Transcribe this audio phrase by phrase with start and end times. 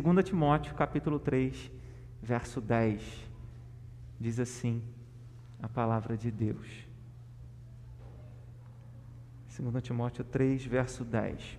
[0.00, 1.70] 2 Timóteo, capítulo 3,
[2.22, 3.00] verso 10,
[4.20, 4.82] diz assim
[5.62, 6.86] a palavra de Deus.
[9.58, 11.58] 2 Timóteo 3, verso 10.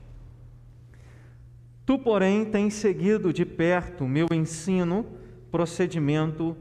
[1.83, 5.03] Tu, porém, tens seguido de perto meu ensino,
[5.49, 6.55] procedimento,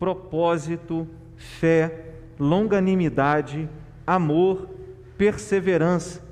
[0.00, 1.06] propósito,
[1.36, 3.68] fé, longanimidade,
[4.04, 4.68] amor,
[5.16, 6.28] perseverança.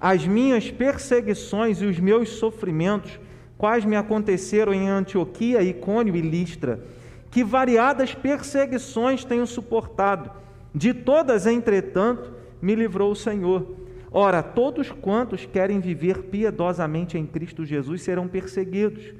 [0.00, 3.19] As minhas perseguições e os meus sofrimentos,
[3.60, 6.82] quais me aconteceram em Antioquia, Icônio e Listra,
[7.30, 10.30] que variadas perseguições tenho suportado.
[10.74, 12.32] De todas, entretanto,
[12.62, 13.76] me livrou o Senhor.
[14.10, 19.12] Ora, todos quantos querem viver piedosamente em Cristo Jesus serão perseguidos,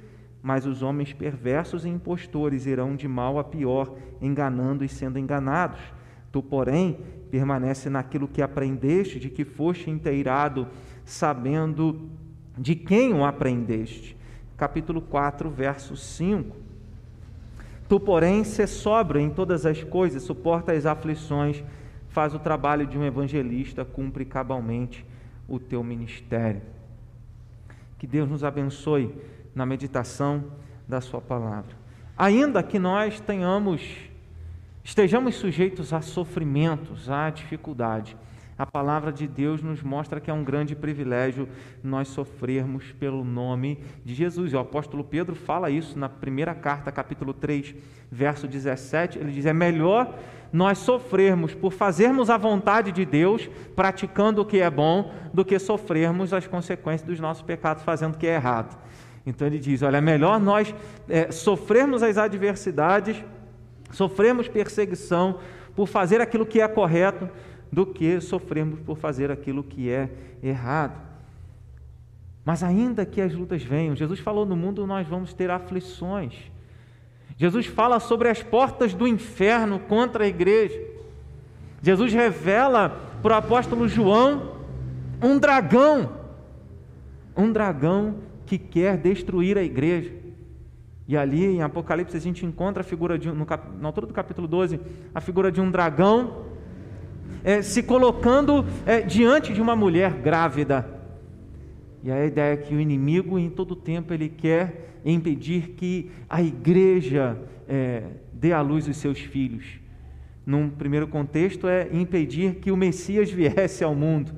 [0.42, 5.80] mas os homens perversos e impostores irão de mal a pior, enganando e sendo enganados.
[6.32, 6.98] Tu, porém,
[7.30, 10.66] permanece naquilo que aprendeste, de que foste inteirado,
[11.04, 12.08] sabendo
[12.56, 14.18] de quem o aprendeste.
[14.60, 16.54] Capítulo 4, verso 5.
[17.88, 21.64] Tu, porém, se sóbrio em todas as coisas, suporta as aflições,
[22.10, 25.02] faz o trabalho de um evangelista, cumpre cabalmente
[25.48, 26.60] o teu ministério.
[27.96, 29.14] Que Deus nos abençoe
[29.54, 30.44] na meditação
[30.86, 31.74] da Sua palavra.
[32.14, 33.80] Ainda que nós tenhamos,
[34.84, 38.14] estejamos sujeitos a sofrimentos, a dificuldade,
[38.60, 41.48] a palavra de Deus nos mostra que é um grande privilégio
[41.82, 44.52] nós sofrermos pelo nome de Jesus.
[44.52, 47.74] O apóstolo Pedro fala isso na primeira carta, capítulo 3,
[48.12, 49.18] verso 17.
[49.18, 50.14] Ele diz: É melhor
[50.52, 55.58] nós sofrermos por fazermos a vontade de Deus, praticando o que é bom, do que
[55.58, 58.78] sofrermos as consequências dos nossos pecados, fazendo o que é errado.
[59.24, 60.74] Então ele diz: olha, é melhor nós
[61.08, 63.24] é, sofrermos as adversidades,
[63.90, 65.38] sofrermos perseguição
[65.74, 67.26] por fazer aquilo que é correto,
[67.72, 70.10] do que sofrermos por fazer aquilo que é
[70.42, 71.00] errado.
[72.44, 76.34] Mas ainda que as lutas venham, Jesus falou: no mundo nós vamos ter aflições.
[77.36, 80.78] Jesus fala sobre as portas do inferno contra a igreja.
[81.82, 84.58] Jesus revela para o apóstolo João
[85.22, 86.12] um dragão,
[87.36, 90.12] um dragão que quer destruir a igreja.
[91.08, 93.46] E ali em Apocalipse a gente encontra a figura de, no,
[93.80, 94.78] na altura do capítulo 12,
[95.14, 96.49] a figura de um dragão
[97.44, 101.00] é, se colocando é, diante de uma mulher grávida.
[102.02, 106.42] E a ideia é que o inimigo, em todo tempo, ele quer impedir que a
[106.42, 109.78] igreja é, dê à luz os seus filhos.
[110.46, 114.32] Num primeiro contexto, é impedir que o Messias viesse ao mundo.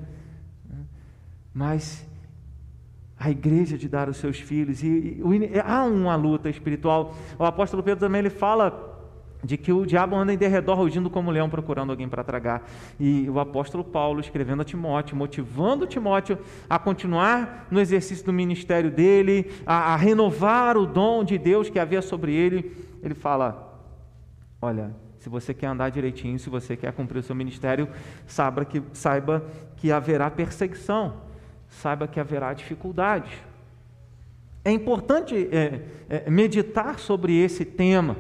[1.55, 2.07] Mas
[3.19, 7.15] a igreja de dar os seus filhos, e, e, há uma luta espiritual.
[7.39, 8.92] O apóstolo Pedro também ele fala
[9.45, 12.69] de que o diabo anda em derredor rugindo como leão procurando alguém para tragar.
[12.99, 16.39] E o apóstolo Paulo escrevendo a Timóteo, motivando Timóteo
[16.71, 21.79] a continuar no exercício do ministério dele, a, a renovar o dom de Deus que
[21.79, 22.73] havia sobre ele,
[23.03, 23.81] ele fala:
[24.61, 27.89] Olha, se você quer andar direitinho, se você quer cumprir o seu ministério,
[28.27, 29.45] saiba que, saiba
[29.77, 31.15] que haverá perseguição,
[31.69, 33.43] saiba que haverá dificuldade.
[34.65, 38.17] É importante é, é, meditar sobre esse tema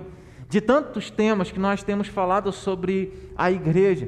[0.52, 4.06] de tantos temas que nós temos falado sobre a igreja.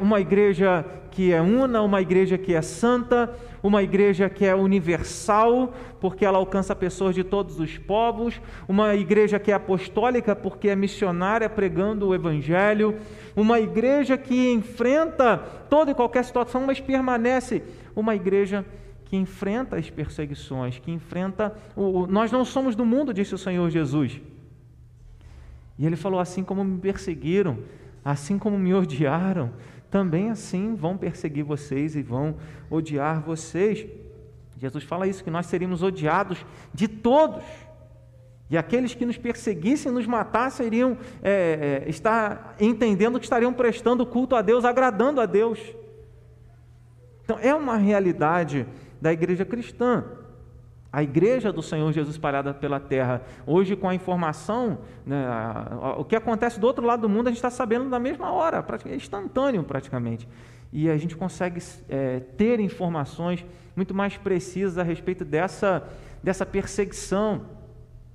[0.00, 3.32] Uma igreja que é una, uma igreja que é santa,
[3.62, 9.38] uma igreja que é universal, porque ela alcança pessoas de todos os povos, uma igreja
[9.38, 12.96] que é apostólica, porque é missionária pregando o evangelho,
[13.36, 15.38] uma igreja que enfrenta
[15.70, 17.62] toda e qualquer situação, mas permanece
[17.94, 18.66] uma igreja
[19.04, 23.70] que enfrenta as perseguições, que enfrenta o nós não somos do mundo, disse o Senhor
[23.70, 24.20] Jesus.
[25.78, 27.58] E ele falou: assim como me perseguiram,
[28.04, 29.52] assim como me odiaram,
[29.90, 32.36] também assim vão perseguir vocês e vão
[32.70, 33.86] odiar vocês.
[34.56, 36.44] Jesus fala isso, que nós seríamos odiados
[36.74, 37.44] de todos.
[38.50, 44.06] E aqueles que nos perseguissem, nos matassem, iriam é, é, estar entendendo que estariam prestando
[44.06, 45.60] culto a Deus, agradando a Deus.
[47.22, 48.66] Então, é uma realidade
[49.00, 50.04] da igreja cristã.
[50.90, 55.26] A igreja do Senhor Jesus espalhada pela terra, hoje com a informação, né,
[55.98, 58.64] o que acontece do outro lado do mundo, a gente está sabendo na mesma hora,
[58.86, 60.26] é instantâneo praticamente.
[60.72, 63.44] E a gente consegue é, ter informações
[63.76, 65.86] muito mais precisas a respeito dessa,
[66.22, 67.42] dessa perseguição,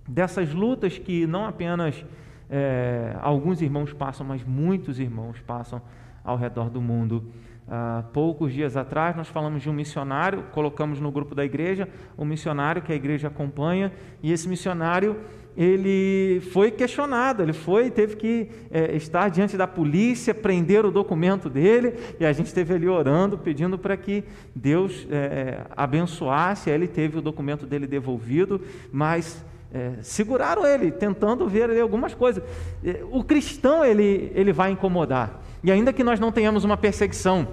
[0.08, 2.04] dessas lutas que não apenas
[2.50, 5.82] é, alguns irmãos passam, mas muitos irmãos passam
[6.24, 7.32] ao redor do mundo
[7.68, 11.88] Há poucos dias atrás nós falamos de um missionário, colocamos no grupo da igreja
[12.18, 15.18] um missionário que a igreja acompanha, e esse missionário
[15.56, 21.50] ele foi questionado, ele foi, teve que é, estar diante da polícia, prender o documento
[21.50, 24.24] dele, e a gente esteve ali orando, pedindo para que
[24.54, 28.60] Deus é, abençoasse, ele teve o documento dele devolvido,
[28.92, 32.44] mas é, seguraram ele, tentando ver ali algumas coisas.
[32.84, 37.48] É, o cristão ele, ele vai incomodar, e ainda que nós não tenhamos uma perseguição,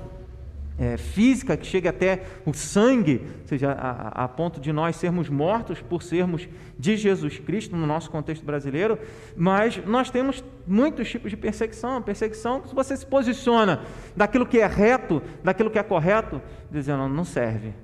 [0.80, 5.28] é, física que chegue até o sangue, ou seja, a, a, ponto de nós sermos
[5.28, 8.98] mortos por sermos de Jesus Cristo no nosso contexto brasileiro,
[9.36, 12.00] mas nós temos muitos tipos de perseguição.
[12.00, 13.82] Perseguição que você se posiciona
[14.16, 16.40] daquilo que é reto, daquilo que é correto,
[16.70, 17.74] dizendo não serve.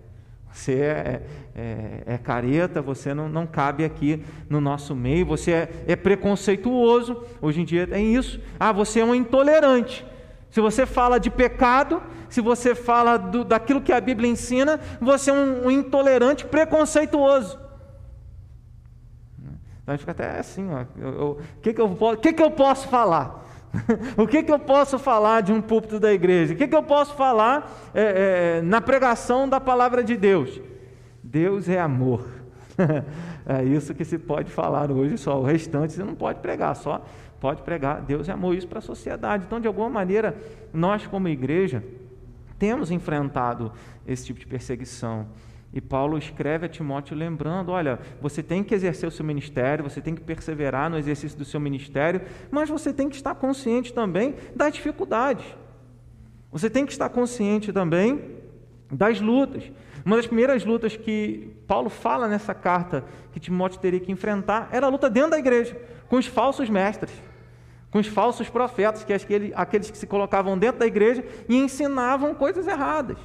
[0.57, 1.23] Você é,
[1.55, 7.23] é, é careta, você não, não cabe aqui no nosso meio, você é, é preconceituoso.
[7.43, 8.41] Hoje em dia tem isso.
[8.59, 10.05] Ah, você é um intolerante.
[10.51, 15.29] Se você fala de pecado, se você fala do, daquilo que a Bíblia ensina, você
[15.31, 17.61] é um, um intolerante preconceituoso.
[19.83, 23.46] Então fica até assim, o que, que, eu, que, que eu posso falar?
[24.17, 26.55] o que, que eu posso falar de um púlpito da igreja?
[26.55, 30.61] O que, que eu posso falar é, é, na pregação da palavra de Deus?
[31.23, 32.27] Deus é amor.
[33.47, 35.41] é isso que se pode falar hoje só.
[35.41, 37.05] O restante você não pode pregar, só
[37.41, 38.03] pode pregar.
[38.03, 38.55] Deus é amor.
[38.55, 39.45] Isso para a sociedade.
[39.47, 40.37] Então, de alguma maneira,
[40.73, 41.83] nós como igreja
[42.59, 43.73] temos enfrentado
[44.07, 45.27] esse tipo de perseguição.
[45.77, 50.01] E Paulo escreve a Timóteo lembrando: olha, você tem que exercer o seu ministério, você
[50.01, 54.37] tem que perseverar no exercício do seu ministério, mas você tem que estar consciente também
[54.55, 55.45] das dificuldades.
[56.51, 58.39] Você tem que estar consciente também
[58.91, 59.71] das lutas.
[60.03, 64.87] Uma das primeiras lutas que Paulo fala nessa carta que Timóteo teria que enfrentar era
[64.87, 67.13] a luta dentro da igreja, com os falsos mestres
[67.89, 69.17] com os falsos profetas, que é
[69.55, 73.17] aqueles que se colocavam dentro da igreja e ensinavam coisas erradas,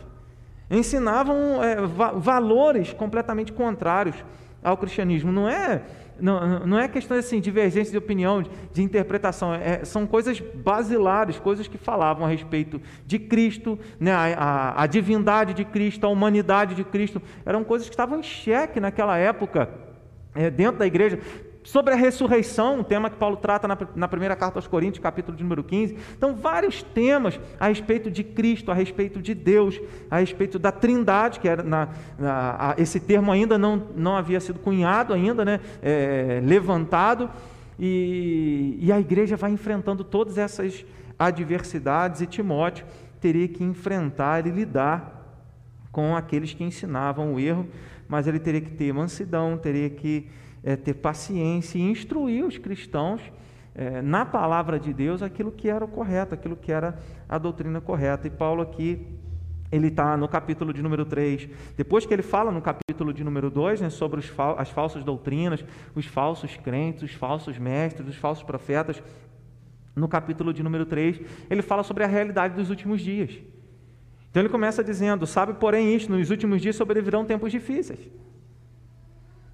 [0.71, 1.75] ensinavam é,
[2.15, 4.15] valores completamente contrários
[4.63, 5.31] ao cristianismo.
[5.31, 5.81] Não é,
[6.19, 11.37] não, não é questão assim, divergência de opinião, de, de interpretação, é, são coisas basilares,
[11.39, 16.09] coisas que falavam a respeito de Cristo, né, a, a, a divindade de Cristo, a
[16.09, 19.69] humanidade de Cristo, eram coisas que estavam em xeque naquela época.
[20.33, 21.19] É, dentro da igreja,
[21.63, 25.37] sobre a ressurreição, um tema que Paulo trata na, na, primeira carta aos Coríntios, capítulo
[25.39, 25.95] número 15.
[26.17, 29.79] Então, vários temas a respeito de Cristo, a respeito de Deus,
[30.09, 34.39] a respeito da trindade, que era na, na, a, esse termo ainda não, não havia
[34.39, 37.29] sido cunhado, ainda, né, é, levantado,
[37.79, 40.85] e, e a igreja vai enfrentando todas essas
[41.17, 42.85] adversidades, e Timóteo
[43.19, 45.21] teria que enfrentar e lidar
[45.91, 47.67] com aqueles que ensinavam o erro,
[48.07, 50.27] mas ele teria que ter mansidão, teria que
[50.63, 53.21] é, ter paciência e instruir os cristãos
[53.73, 57.79] é, na palavra de Deus aquilo que era o correto, aquilo que era a doutrina
[57.79, 58.27] correta.
[58.27, 59.07] E Paulo aqui,
[59.71, 63.49] ele está no capítulo de número 3, depois que ele fala no capítulo de número
[63.49, 65.63] 2 né, sobre os, as falsas doutrinas,
[65.95, 69.01] os falsos crentes, os falsos mestres, os falsos profetas,
[69.95, 73.39] no capítulo de número 3, ele fala sobre a realidade dos últimos dias.
[74.29, 77.99] Então ele começa dizendo: Sabe, porém, isto, nos últimos dias sobrevirão tempos difíceis.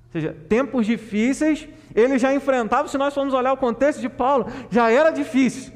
[0.07, 4.48] Ou seja, tempos difíceis, ele já enfrentava, se nós formos olhar o contexto de Paulo,
[4.69, 5.74] já era difícil.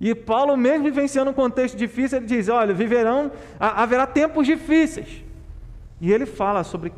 [0.00, 5.24] E Paulo, mesmo vivenciando um contexto difícil, ele diz: olha, viverão, haverá tempos difíceis.
[6.00, 6.92] E ele fala sobre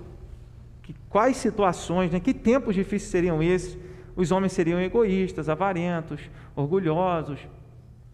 [0.83, 3.79] que, quais situações, né, que tempos difíceis seriam esses.
[4.15, 6.21] Os homens seriam egoístas, avarentos,
[6.55, 7.39] orgulhosos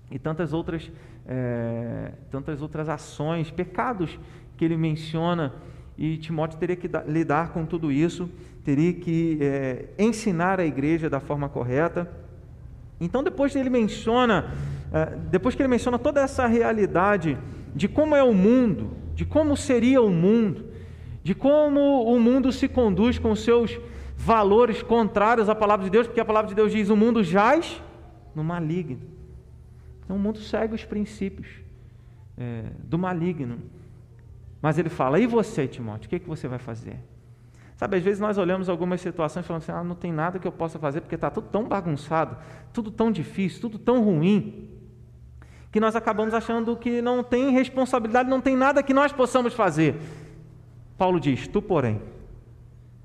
[0.09, 0.89] e tantas outras,
[1.27, 4.17] é, tantas outras ações, pecados
[4.57, 5.53] que ele menciona
[5.99, 8.29] e Timóteo teria que lidar com tudo isso,
[8.65, 12.11] teria que é, ensinar a igreja da forma correta.
[13.01, 14.53] Então, depois ele menciona,
[14.93, 17.39] é, depois que ele menciona toda essa realidade
[17.75, 20.67] de como é o mundo, de como seria o mundo,
[21.23, 23.79] de como o mundo se conduz com seus
[24.17, 27.83] valores contrários à palavra de Deus, porque a palavra de Deus diz: o mundo jaz
[28.35, 29.01] no maligno.
[30.05, 31.49] Então, o mundo segue os princípios
[32.37, 33.59] é, do maligno.
[34.61, 36.97] Mas ele fala: e você, Timóteo, o que, é que você vai fazer?
[37.77, 40.49] Sabe, às vezes nós olhamos algumas situações e falamos assim: ah, não tem nada que
[40.49, 42.37] eu possa fazer porque está tudo tão bagunçado,
[42.73, 44.71] tudo tão difícil, tudo tão ruim,
[45.71, 49.97] que nós acabamos achando que não tem responsabilidade, não tem nada que nós possamos fazer.
[50.97, 52.01] Paulo diz: tu, porém.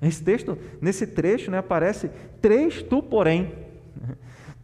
[0.00, 3.52] Esse texto, nesse trecho, né, aparece três tu, porém.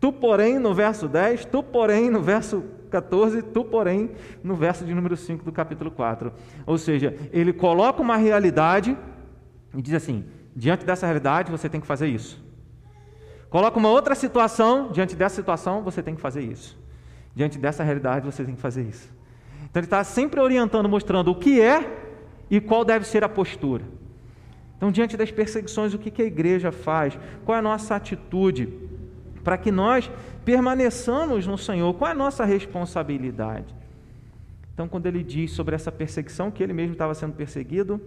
[0.00, 4.10] Tu, porém, no verso 10, tu, porém, no verso 14, tu, porém,
[4.42, 6.32] no verso de número 5 do capítulo 4.
[6.66, 8.96] Ou seja, ele coloca uma realidade
[9.74, 12.42] e diz assim: diante dessa realidade você tem que fazer isso.
[13.50, 16.78] Coloca uma outra situação, diante dessa situação você tem que fazer isso.
[17.34, 19.08] Diante dessa realidade você tem que fazer isso.
[19.70, 22.08] Então ele está sempre orientando, mostrando o que é
[22.50, 23.84] e qual deve ser a postura.
[24.76, 27.18] Então, diante das perseguições, o que a igreja faz?
[27.44, 28.72] Qual é a nossa atitude?
[29.48, 30.10] Para que nós
[30.44, 33.74] permaneçamos no Senhor, qual é a nossa responsabilidade?
[34.74, 37.98] Então, quando ele diz sobre essa perseguição, que ele mesmo estava sendo perseguido,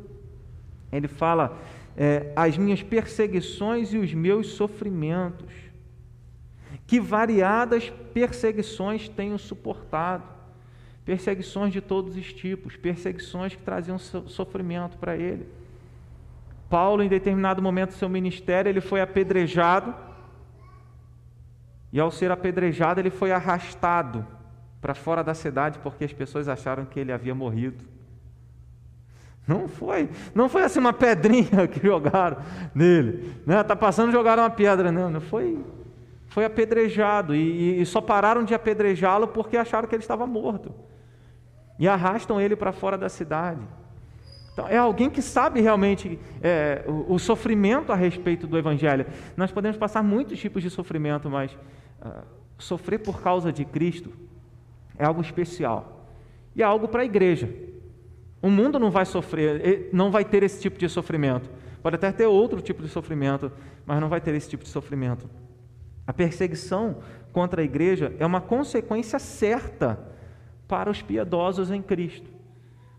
[0.91, 1.57] ele fala:
[1.97, 5.51] é, as minhas perseguições e os meus sofrimentos.
[6.85, 10.25] Que variadas perseguições tenho suportado.
[11.03, 15.47] Perseguições de todos os tipos, perseguições que traziam sofrimento para ele.
[16.69, 20.10] Paulo, em determinado momento do seu ministério, ele foi apedrejado,
[21.91, 24.25] e ao ser apedrejado, ele foi arrastado
[24.79, 27.83] para fora da cidade porque as pessoas acharam que ele havia morrido.
[29.47, 32.37] Não foi, não foi assim uma pedrinha que jogaram
[32.73, 33.61] nele, né?
[33.63, 35.63] Tá passando jogaram uma pedra, não, não foi,
[36.27, 40.73] foi apedrejado e, e só pararam de apedrejá-lo porque acharam que ele estava morto
[41.77, 43.61] e arrastam ele para fora da cidade.
[44.53, 49.05] Então, é alguém que sabe realmente é, o, o, sofrimento a respeito do Evangelho.
[49.35, 51.57] Nós podemos passar muitos tipos de sofrimento, mas
[52.57, 54.11] sofrer por causa de Cristo
[54.97, 56.07] é algo especial
[56.55, 57.49] e é algo para a igreja.
[58.41, 61.49] O mundo não vai sofrer, não vai ter esse tipo de sofrimento.
[61.81, 63.51] Pode até ter outro tipo de sofrimento,
[63.85, 65.29] mas não vai ter esse tipo de sofrimento.
[66.05, 66.97] A perseguição
[67.31, 69.99] contra a igreja é uma consequência certa
[70.67, 72.29] para os piedosos em Cristo,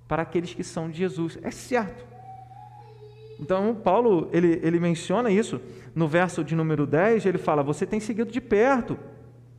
[0.07, 1.39] para aqueles que são de Jesus.
[1.43, 2.12] É certo.
[3.41, 5.61] Então, Paulo, ele, ele menciona isso
[5.95, 8.97] no verso de número 10, ele fala: Você tem seguido de perto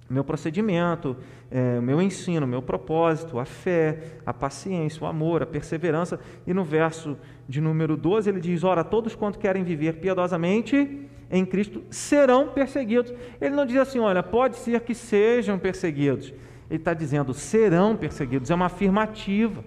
[0.09, 1.17] meu procedimento,
[1.49, 6.19] é, o meu ensino, meu propósito, a fé, a paciência, o amor, a perseverança.
[6.45, 7.17] E no verso
[7.49, 13.11] de número 12 ele diz: Ora, todos quanto querem viver piedosamente em Cristo serão perseguidos.
[13.41, 16.31] Ele não diz assim, olha, pode ser que sejam perseguidos.
[16.69, 19.63] Ele está dizendo, serão perseguidos, é uma afirmativa.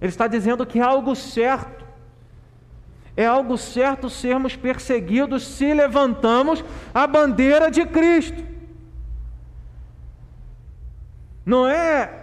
[0.00, 1.83] Ele está dizendo que é algo certo.
[3.16, 8.42] É algo certo sermos perseguidos se levantamos a bandeira de Cristo.
[11.46, 12.22] Não é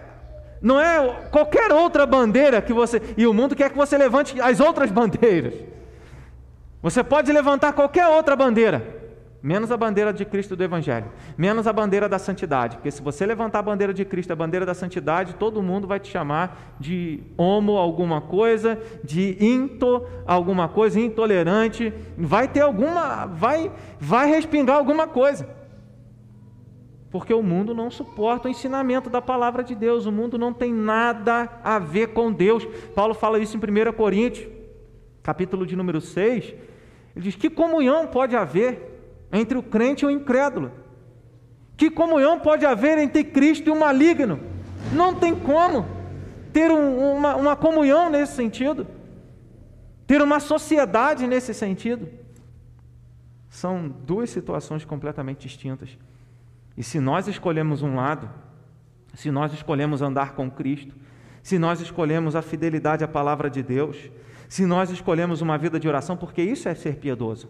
[0.60, 4.60] não é qualquer outra bandeira que você e o mundo quer que você levante as
[4.60, 5.54] outras bandeiras.
[6.80, 9.01] Você pode levantar qualquer outra bandeira,
[9.42, 13.26] menos a bandeira de Cristo do Evangelho, menos a bandeira da santidade, porque se você
[13.26, 17.22] levantar a bandeira de Cristo, a bandeira da santidade, todo mundo vai te chamar de
[17.36, 25.08] homo alguma coisa, de into alguma coisa, intolerante, vai ter alguma, vai, vai respingar alguma
[25.08, 25.48] coisa.
[27.10, 30.72] Porque o mundo não suporta o ensinamento da palavra de Deus, o mundo não tem
[30.72, 32.64] nada a ver com Deus.
[32.94, 34.48] Paulo fala isso em 1 Coríntios,
[35.22, 36.54] capítulo de número 6.
[37.14, 38.91] Ele diz: Que comunhão pode haver
[39.32, 40.70] entre o crente e o incrédulo?
[41.76, 44.38] Que comunhão pode haver entre Cristo e o maligno?
[44.92, 45.86] Não tem como
[46.52, 48.86] ter um, uma, uma comunhão nesse sentido,
[50.06, 52.08] ter uma sociedade nesse sentido.
[53.48, 55.98] São duas situações completamente distintas.
[56.76, 58.30] E se nós escolhemos um lado,
[59.14, 60.94] se nós escolhemos andar com Cristo,
[61.42, 64.10] se nós escolhemos a fidelidade à palavra de Deus,
[64.48, 67.48] se nós escolhemos uma vida de oração, porque isso é ser piedoso.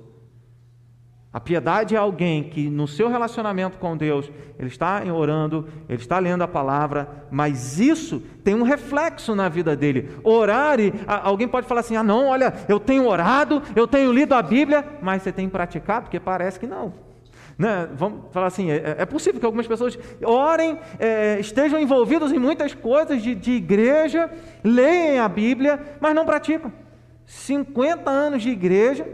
[1.32, 6.18] A piedade é alguém que no seu relacionamento com Deus, ele está orando, ele está
[6.18, 10.10] lendo a palavra, mas isso tem um reflexo na vida dele.
[10.22, 14.34] Orar e alguém pode falar assim: "Ah, não, olha, eu tenho orado, eu tenho lido
[14.34, 16.92] a Bíblia", mas você tem praticado porque parece que não.
[17.56, 17.88] Né?
[17.94, 22.74] Vamos falar assim: é, é, possível que algumas pessoas orem, é, estejam envolvidas em muitas
[22.74, 24.30] coisas de, de igreja,
[24.62, 26.70] leem a Bíblia, mas não praticam.
[27.24, 29.08] 50 anos de igreja,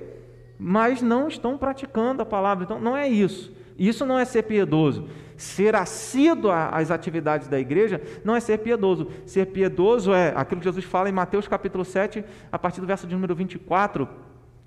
[0.59, 2.65] mas não estão praticando a palavra.
[2.65, 3.53] Então, não é isso.
[3.79, 5.09] Isso não é ser piedoso.
[5.37, 9.09] Ser assíduo às atividades da igreja não é ser piedoso.
[9.25, 13.07] Ser piedoso é aquilo que Jesus fala em Mateus capítulo 7, a partir do verso
[13.07, 14.09] de número 24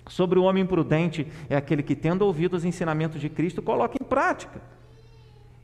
[0.08, 4.04] sobre o homem prudente é aquele que, tendo ouvido os ensinamentos de Cristo, coloca em
[4.04, 4.60] prática.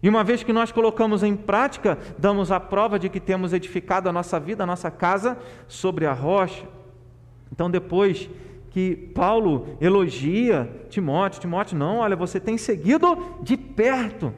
[0.02, 4.08] E uma vez que nós colocamos em prática, damos a prova de que temos edificado
[4.08, 6.64] a nossa vida, a nossa casa sobre a rocha.
[7.50, 8.30] Então, depois
[8.78, 14.32] que Paulo elogia Timóteo, Timóteo, não, olha, você tem seguido de perto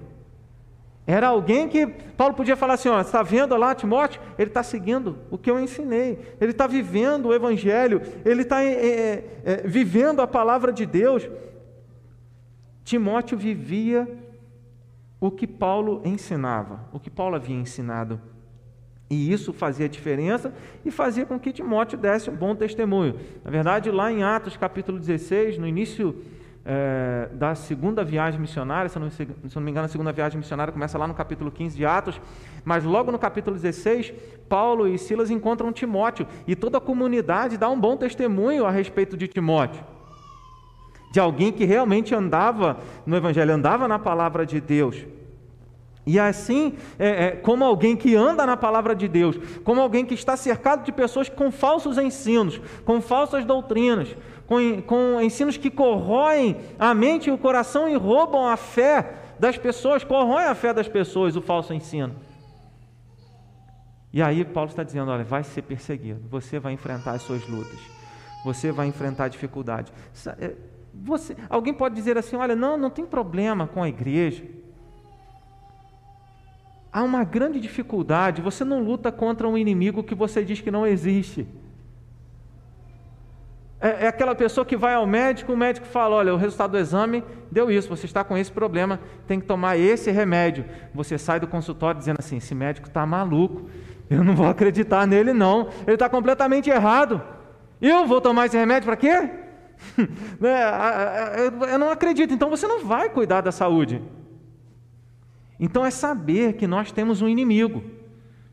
[1.06, 4.20] era alguém que Paulo podia falar assim: ó, está vendo lá Timóteo?
[4.38, 9.25] Ele está seguindo o que eu ensinei, ele está vivendo o Evangelho, ele está é,
[9.44, 11.28] é, vivendo a palavra de Deus.
[12.85, 14.09] Timóteo vivia
[15.20, 18.20] o que Paulo ensinava, o que Paulo havia ensinado.
[19.11, 23.17] E isso fazia diferença e fazia com que Timóteo desse um bom testemunho.
[23.45, 26.14] Na verdade, lá em Atos capítulo 16, no início
[26.64, 30.12] é, da segunda viagem missionária, se eu, não, se eu não me engano, a segunda
[30.12, 32.21] viagem missionária começa lá no capítulo 15 de Atos,
[32.64, 34.12] mas logo no capítulo 16,
[34.49, 39.17] Paulo e Silas encontram Timóteo e toda a comunidade dá um bom testemunho a respeito
[39.17, 39.83] de Timóteo.
[41.12, 45.05] De alguém que realmente andava no Evangelho, andava na palavra de Deus.
[46.07, 50.14] E assim, é, é, como alguém que anda na palavra de Deus, como alguém que
[50.14, 54.16] está cercado de pessoas com falsos ensinos, com falsas doutrinas,
[54.47, 59.59] com, com ensinos que corroem a mente e o coração e roubam a fé das
[59.59, 62.16] pessoas, corroem a fé das pessoas, o falso ensino.
[64.12, 67.78] E aí Paulo está dizendo: olha, vai ser perseguido, você vai enfrentar as suas lutas,
[68.45, 69.92] você vai enfrentar dificuldades.
[70.38, 70.57] É,
[70.92, 74.42] você, alguém pode dizer assim: olha, não, não tem problema com a igreja
[76.92, 78.42] há uma grande dificuldade.
[78.42, 81.47] Você não luta contra um inimigo que você diz que não existe.
[83.80, 86.78] É, é, aquela pessoa que vai ao médico, o médico fala: olha, o resultado do
[86.78, 90.66] exame deu isso, você está com esse problema, tem que tomar esse remédio.
[90.94, 93.70] Você sai do consultório dizendo assim: esse médico está maluco,
[94.11, 97.23] eu não vou acreditar nele, não, ele está completamente errado.
[97.80, 99.30] Eu vou tomar esse remédio para quê?
[100.38, 100.61] Né,
[101.73, 104.02] eu não acredito, então você não vai cuidar da saúde.
[105.61, 107.85] Então é saber que nós temos um inimigo.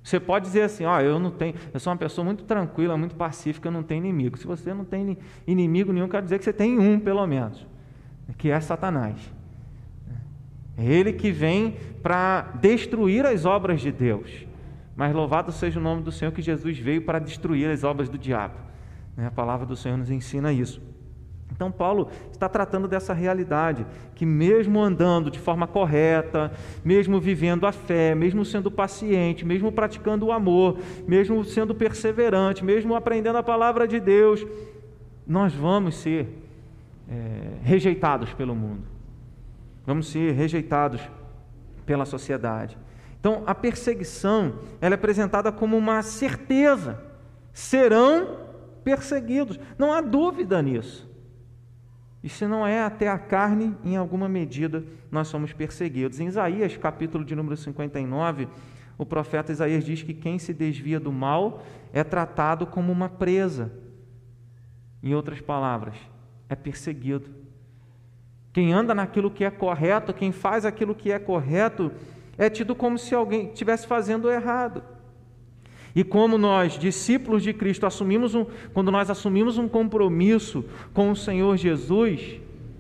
[0.04, 2.98] Você pode dizer assim, ó, oh, eu não tenho, eu sou uma pessoa muito tranquila,
[2.98, 4.38] muito pacífica, eu não tenho inimigo.
[4.38, 7.66] Se você não tem inimigo nenhum, quer dizer que você tem um, pelo menos,
[8.38, 9.34] que é Satanás.
[10.78, 14.46] É ele que vem para destruir as obras de Deus.
[14.96, 18.18] Mas louvado seja o nome do Senhor que Jesus veio para destruir as obras do
[18.18, 18.56] diabo.
[19.16, 20.82] Né, a palavra do Senhor nos ensina isso.
[21.58, 23.84] Então, Paulo está tratando dessa realidade,
[24.14, 26.52] que mesmo andando de forma correta,
[26.86, 32.96] mesmo vivendo a fé, mesmo sendo paciente, mesmo praticando o amor, mesmo sendo perseverante, mesmo
[32.96, 34.46] aprendendo a palavra de Deus,
[35.26, 36.28] nós vamos ser
[37.10, 38.84] é, rejeitados pelo mundo,
[39.84, 41.02] vamos ser rejeitados
[41.88, 42.78] pela sociedade.
[43.20, 47.02] Então, a perseguição ela é apresentada como uma certeza:
[47.52, 48.46] serão
[48.84, 51.08] perseguidos, não há dúvida nisso.
[52.28, 56.20] E se não é até a carne, em alguma medida nós somos perseguidos.
[56.20, 58.50] Em Isaías, capítulo de número 59,
[58.98, 63.72] o profeta Isaías diz que quem se desvia do mal é tratado como uma presa.
[65.02, 65.96] Em outras palavras,
[66.50, 67.30] é perseguido.
[68.52, 71.94] Quem anda naquilo que é correto, quem faz aquilo que é correto,
[72.38, 74.84] é tido como se alguém estivesse fazendo errado.
[75.98, 81.16] E como nós, discípulos de Cristo, assumimos um, quando nós assumimos um compromisso com o
[81.16, 82.40] Senhor Jesus,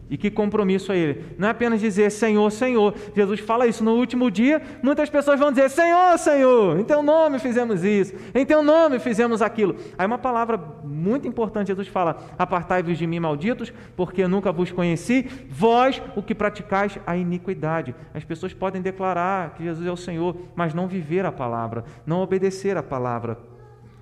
[0.10, 1.36] e que compromisso é ele?
[1.38, 2.93] Não é apenas dizer Senhor, Senhor.
[3.15, 7.39] Jesus fala isso no último dia, muitas pessoas vão dizer Senhor, Senhor, em teu nome
[7.39, 9.76] fizemos isso, em teu nome fizemos aquilo.
[9.98, 15.28] Aí uma palavra muito importante, Jesus fala: Apartai-vos de mim, malditos, porque nunca vos conheci,
[15.50, 17.93] vós o que praticais a iniquidade.
[18.13, 22.22] As pessoas podem declarar que Jesus é o Senhor, mas não viver a palavra, não
[22.22, 23.38] obedecer a palavra.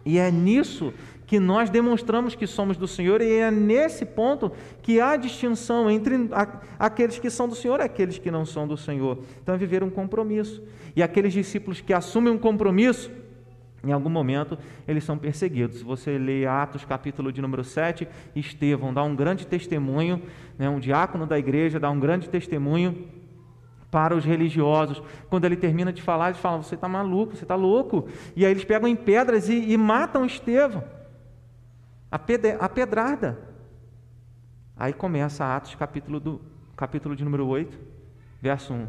[0.05, 0.93] E é nisso
[1.25, 6.29] que nós demonstramos que somos do Senhor, e é nesse ponto que há distinção entre
[6.77, 9.19] aqueles que são do Senhor e aqueles que não são do Senhor.
[9.41, 10.61] Então é viver um compromisso.
[10.95, 13.11] E aqueles discípulos que assumem um compromisso,
[13.83, 14.57] em algum momento
[14.87, 15.79] eles são perseguidos.
[15.79, 20.21] Se você lê Atos, capítulo de número 7, Estevão dá um grande testemunho,
[20.57, 23.07] né, um diácono da igreja dá um grande testemunho
[23.89, 25.01] para os religiosos.
[25.29, 28.07] Quando ele termina de falar, eles falam: Você está maluco, você está louco.
[28.35, 30.83] E aí eles pegam em pedras e, e matam Estevão.
[32.11, 32.19] A,
[32.69, 33.37] pedrada.
[34.77, 36.41] Aí começa Atos, capítulo, do,
[36.75, 37.77] capítulo de número 8,
[38.41, 38.87] verso 1.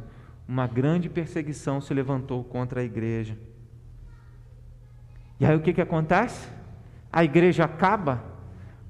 [0.48, 3.36] Uma grande perseguição se levantou contra a igreja.
[5.40, 6.48] E aí o que, que acontece?
[7.12, 8.22] A igreja acaba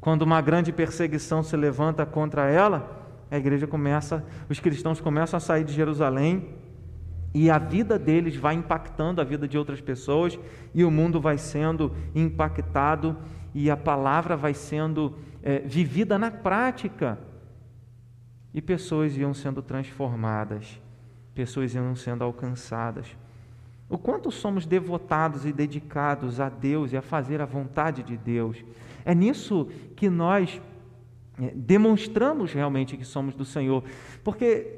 [0.00, 3.04] quando uma grande perseguição se levanta contra ela.
[3.30, 6.54] A igreja começa, os cristãos começam a sair de Jerusalém
[7.34, 10.38] e a vida deles vai impactando a vida de outras pessoas
[10.74, 13.16] e o mundo vai sendo impactado
[13.58, 17.18] e a palavra vai sendo é, vivida na prática
[18.52, 20.78] e pessoas iam sendo transformadas,
[21.34, 23.16] pessoas iam sendo alcançadas.
[23.88, 28.62] O quanto somos devotados e dedicados a Deus e a fazer a vontade de Deus.
[29.06, 29.66] É nisso
[29.96, 30.60] que nós
[31.40, 33.82] é, demonstramos realmente que somos do Senhor.
[34.22, 34.75] Porque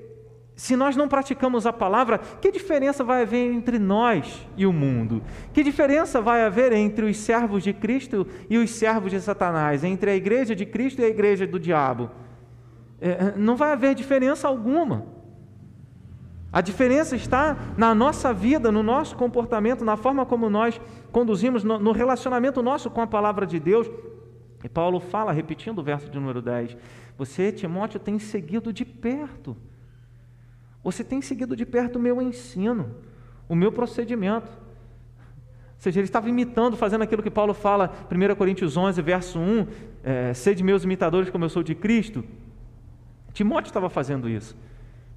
[0.59, 5.23] se nós não praticamos a palavra, que diferença vai haver entre nós e o mundo?
[5.53, 9.85] Que diferença vai haver entre os servos de Cristo e os servos de Satanás?
[9.85, 12.11] Entre a igreja de Cristo e a igreja do diabo?
[13.01, 15.07] É, não vai haver diferença alguma.
[16.53, 20.81] A diferença está na nossa vida, no nosso comportamento, na forma como nós
[21.13, 23.89] conduzimos, no relacionamento nosso com a palavra de Deus.
[24.65, 26.77] E Paulo fala, repetindo o verso de número 10:
[27.17, 29.57] Você, Timóteo, tem seguido de perto.
[30.89, 32.95] Você tem seguido de perto o meu ensino,
[33.47, 34.49] o meu procedimento.
[34.49, 39.67] Ou seja, ele estava imitando, fazendo aquilo que Paulo fala, 1 Coríntios 11, verso 1,
[40.03, 42.25] é, sede meus imitadores como eu sou de Cristo.
[43.35, 44.57] Timóteo estava fazendo isso.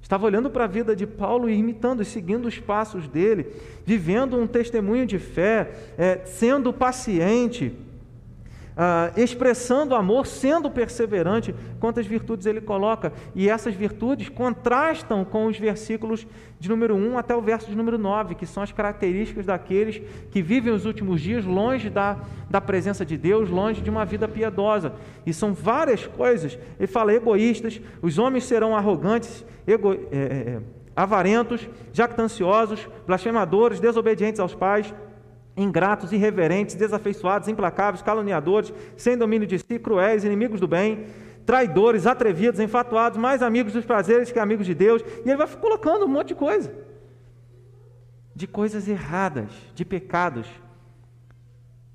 [0.02, 3.46] Estava olhando para a vida de Paulo e imitando e seguindo os passos dele,
[3.86, 7.74] vivendo um testemunho de fé, é, sendo paciente,
[8.76, 13.12] ah, expressando amor, sendo perseverante, quantas virtudes ele coloca.
[13.34, 16.26] E essas virtudes contrastam com os versículos
[16.58, 20.40] de número 1 até o verso de número 9, que são as características daqueles que
[20.40, 24.94] vivem os últimos dias longe da, da presença de Deus, longe de uma vida piedosa.
[25.26, 26.58] E são várias coisas.
[26.78, 30.60] Ele fala egoístas, os homens serão arrogantes, ego, é, é,
[30.94, 34.92] avarentos, jactanciosos, blasfemadores, desobedientes aos pais
[35.56, 41.06] ingratos, irreverentes, desafeiçoados, implacáveis, caluniadores, sem domínio de si, cruéis, inimigos do bem,
[41.44, 45.02] traidores, atrevidos, enfatuados, mais amigos dos prazeres que amigos de Deus.
[45.24, 46.72] E ele vai colocando um monte de coisa.
[48.34, 50.46] De coisas erradas, de pecados.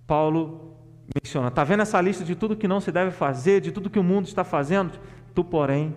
[0.05, 0.75] Paulo
[1.15, 3.99] menciona: está vendo essa lista de tudo que não se deve fazer, de tudo que
[3.99, 4.99] o mundo está fazendo?
[5.33, 5.95] Tu, porém,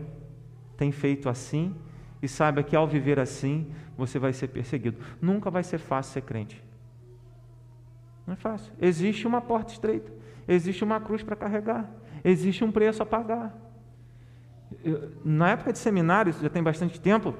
[0.77, 1.75] tem feito assim,
[2.23, 4.99] e saiba que ao viver assim, você vai ser perseguido.
[5.21, 6.70] Nunca vai ser fácil ser crente.
[8.31, 8.73] Não é fácil.
[8.81, 10.13] Existe uma porta estreita,
[10.47, 11.91] existe uma cruz para carregar,
[12.23, 13.53] existe um preço a pagar.
[14.85, 17.35] Eu, na época de seminário, isso já tem bastante tempo,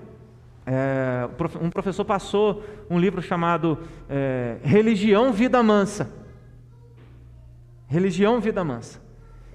[0.67, 1.29] é,
[1.61, 6.13] um professor passou um livro chamado é, Religião Vida Mansa.
[7.87, 9.01] Religião Vida Mansa.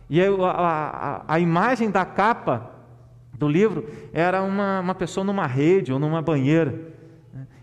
[0.09, 2.71] E a, a, a, imagem da capa
[3.33, 6.94] do livro era uma, uma pessoa numa rede ou numa banheira.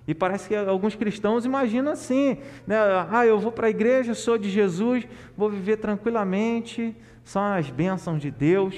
[0.07, 2.77] E parece que alguns cristãos imaginam assim: né?
[3.11, 8.21] ah, eu vou para a igreja, sou de Jesus, vou viver tranquilamente, são as bênçãos
[8.21, 8.75] de Deus.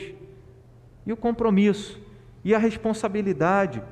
[1.06, 2.00] E o compromisso,
[2.42, 3.82] e a responsabilidade.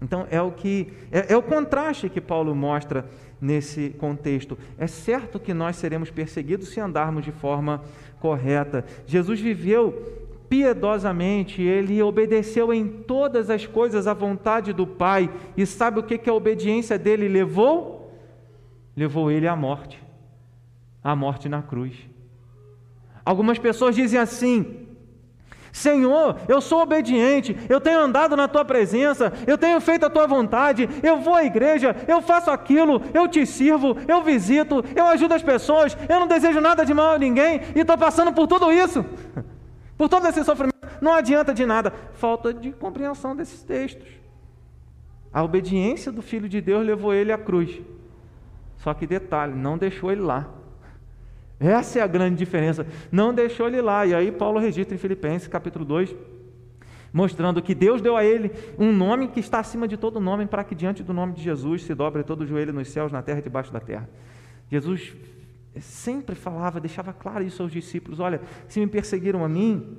[0.00, 3.06] Então, é o que é, é o contraste que Paulo mostra
[3.40, 4.58] nesse contexto.
[4.78, 7.82] É certo que nós seremos perseguidos se andarmos de forma
[8.20, 8.84] correta.
[9.06, 15.30] Jesus viveu piedosamente, ele obedeceu em todas as coisas à vontade do Pai.
[15.56, 18.12] E sabe o que, que a obediência dele levou?
[18.96, 20.06] Levou ele à morte
[21.06, 21.94] à morte na cruz.
[23.24, 24.88] Algumas pessoas dizem assim:
[25.72, 30.26] Senhor, eu sou obediente, eu tenho andado na tua presença, eu tenho feito a tua
[30.26, 35.34] vontade, eu vou à igreja, eu faço aquilo, eu te sirvo, eu visito, eu ajudo
[35.34, 38.72] as pessoas, eu não desejo nada de mal a ninguém e estou passando por tudo
[38.72, 39.04] isso.
[39.96, 41.92] Por todo esse sofrimento, não adianta de nada.
[42.14, 44.08] Falta de compreensão desses textos.
[45.32, 47.80] A obediência do Filho de Deus levou ele à cruz.
[48.78, 50.48] Só que detalhe, não deixou ele lá.
[51.58, 52.86] Essa é a grande diferença.
[53.10, 54.04] Não deixou ele lá.
[54.04, 56.14] E aí Paulo registra em Filipenses capítulo 2,
[57.12, 60.62] mostrando que Deus deu a ele um nome que está acima de todo nome, para
[60.62, 63.38] que diante do nome de Jesus se dobre todo o joelho nos céus, na terra
[63.38, 64.08] e debaixo da terra.
[64.70, 65.14] Jesus
[65.80, 69.96] sempre falava, deixava claro isso aos discípulos: olha, se me perseguiram a mim,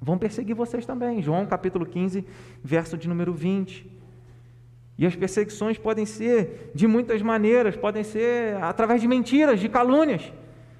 [0.00, 1.22] vão perseguir vocês também.
[1.22, 2.24] João capítulo 15,
[2.62, 3.90] verso de número 20.
[4.98, 10.32] E as perseguições podem ser de muitas maneiras, podem ser através de mentiras, de calúnias.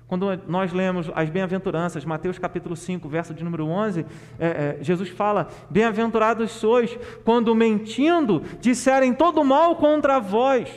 [0.07, 4.05] Quando nós lemos as bem-aventuranças, Mateus capítulo 5, verso de número 11,
[4.39, 10.69] é, é, Jesus fala: Bem-aventurados sois quando mentindo disserem todo mal contra vós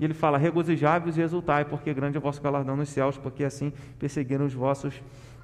[0.00, 3.44] e ele fala: regozijai-vos e exultai, porque grande é o vosso galardão nos céus, porque
[3.44, 5.00] assim perseguiram os vossos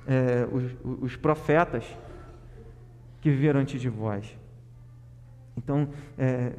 [0.06, 1.84] é, os, os, profetas
[3.20, 4.34] que viveram antes de vós.
[5.56, 6.52] Então, é,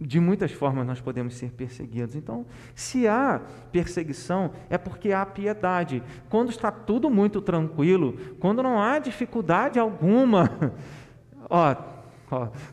[0.00, 2.16] de muitas formas nós podemos ser perseguidos.
[2.16, 6.02] Então, se há perseguição, é porque há piedade.
[6.28, 10.72] Quando está tudo muito tranquilo, quando não há dificuldade alguma,
[11.48, 11.97] ó,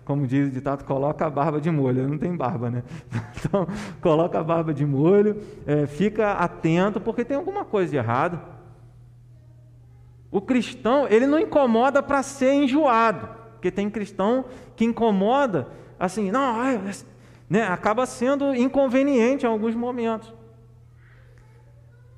[0.04, 2.08] como diz o ditado, coloca a barba de molho.
[2.08, 2.84] Não tem barba, né?
[3.46, 3.68] Então,
[4.02, 8.40] coloca a barba de molho, é, fica atento, porque tem alguma coisa de errado.
[10.32, 15.68] O cristão, ele não incomoda para ser enjoado, porque tem cristão que incomoda,
[16.00, 16.56] assim, não,
[17.50, 20.34] né, acaba sendo inconveniente em alguns momentos.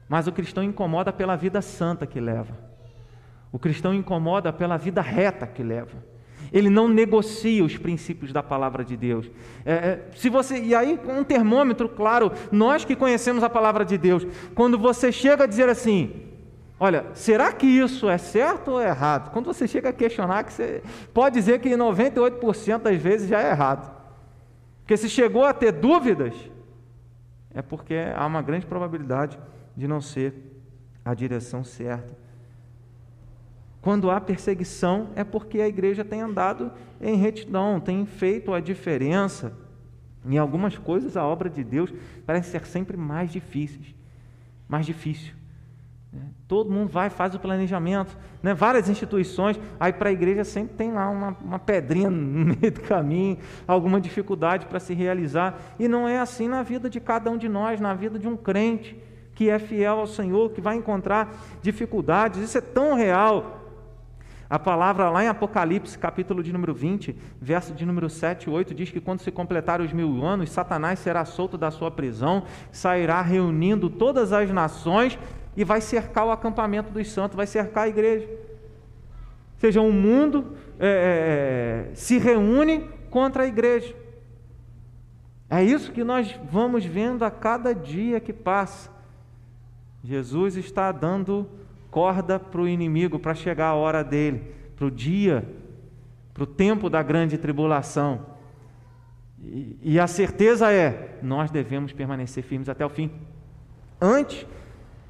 [0.08, 2.58] Mas o cristão incomoda pela vida santa que leva.
[3.52, 5.98] O cristão incomoda pela vida reta que leva.
[6.52, 9.30] Ele não negocia os princípios da palavra de Deus.
[9.66, 13.98] É, é, se você e aí um termômetro, claro, nós que conhecemos a palavra de
[13.98, 16.12] Deus, quando você chega a dizer assim,
[16.80, 19.32] olha, será que isso é certo ou é errado?
[19.32, 20.82] Quando você chega a questionar, que você
[21.14, 23.96] pode dizer que 98% das vezes já é errado.
[24.82, 26.34] Porque se chegou a ter dúvidas,
[27.54, 29.38] é porque há uma grande probabilidade
[29.76, 30.34] de não ser
[31.04, 32.27] a direção certa.
[33.88, 39.54] Quando há perseguição, é porque a igreja tem andado em retidão, tem feito a diferença.
[40.26, 41.94] Em algumas coisas, a obra de Deus
[42.26, 43.80] parece ser sempre mais difícil.
[44.68, 45.34] Mais difícil.
[46.12, 46.20] Né?
[46.50, 48.54] Todo mundo vai, faz o planejamento, né?
[48.54, 52.82] várias instituições, aí para a igreja sempre tem lá uma, uma pedrinha no meio do
[52.82, 55.58] caminho, alguma dificuldade para se realizar.
[55.80, 58.36] E não é assim na vida de cada um de nós, na vida de um
[58.36, 59.02] crente
[59.34, 62.42] que é fiel ao Senhor, que vai encontrar dificuldades.
[62.42, 63.64] Isso é tão real.
[64.50, 68.74] A palavra lá em Apocalipse, capítulo de número 20, verso de número 7 e 8,
[68.74, 73.22] diz que quando se completar os mil anos, Satanás será solto da sua prisão, sairá
[73.22, 75.20] reunindo todas as nações
[75.56, 78.26] e vai cercar o acampamento dos santos, vai cercar a igreja.
[78.26, 83.94] Ou seja, o mundo é, é, é se reúne contra a igreja.
[85.50, 88.90] É isso que nós vamos vendo a cada dia que passa.
[90.04, 91.50] Jesus está dando
[91.98, 94.44] corda para o inimigo para chegar a hora dele,
[94.76, 95.44] para o dia,
[96.32, 98.24] para o tempo da grande tribulação.
[99.44, 103.10] E, e, a certeza é: nós devemos permanecer firmes até o fim.
[104.00, 104.46] Antes,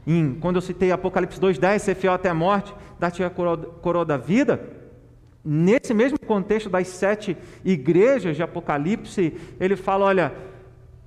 [0.08, 4.06] em, quando eu citei Apocalipse 2,10, ser fiel até a morte, dar-te a coroa, coroa
[4.06, 4.58] da vida,
[5.44, 10.34] nesse mesmo contexto das sete igrejas de Apocalipse, ele fala: olha,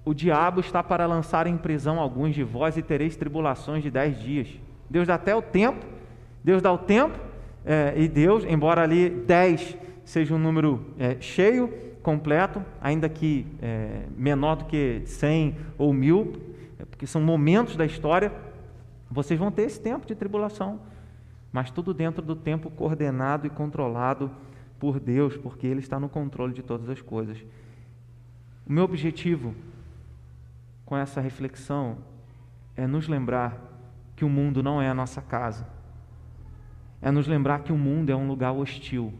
[0.04, 4.20] o diabo está para lançar em prisão alguns de vós e tereis tribulações de dez
[4.20, 4.60] dias.
[4.90, 5.86] Deus dá até o tempo,
[6.42, 7.16] Deus dá o tempo,
[7.64, 11.72] é, e Deus, embora ali 10 seja um número é, cheio,
[12.02, 16.32] completo, ainda que é, menor do que 100 ou mil,
[16.78, 18.32] é, porque são momentos da história,
[19.08, 20.80] vocês vão ter esse tempo de tribulação,
[21.52, 24.30] mas tudo dentro do tempo coordenado e controlado
[24.78, 27.38] por Deus, porque Ele está no controle de todas as coisas.
[28.66, 29.54] O meu objetivo
[30.84, 31.98] com essa reflexão
[32.76, 33.69] é nos lembrar
[34.20, 35.66] que o mundo não é a nossa casa.
[37.00, 39.14] É nos lembrar que o mundo é um lugar hostil.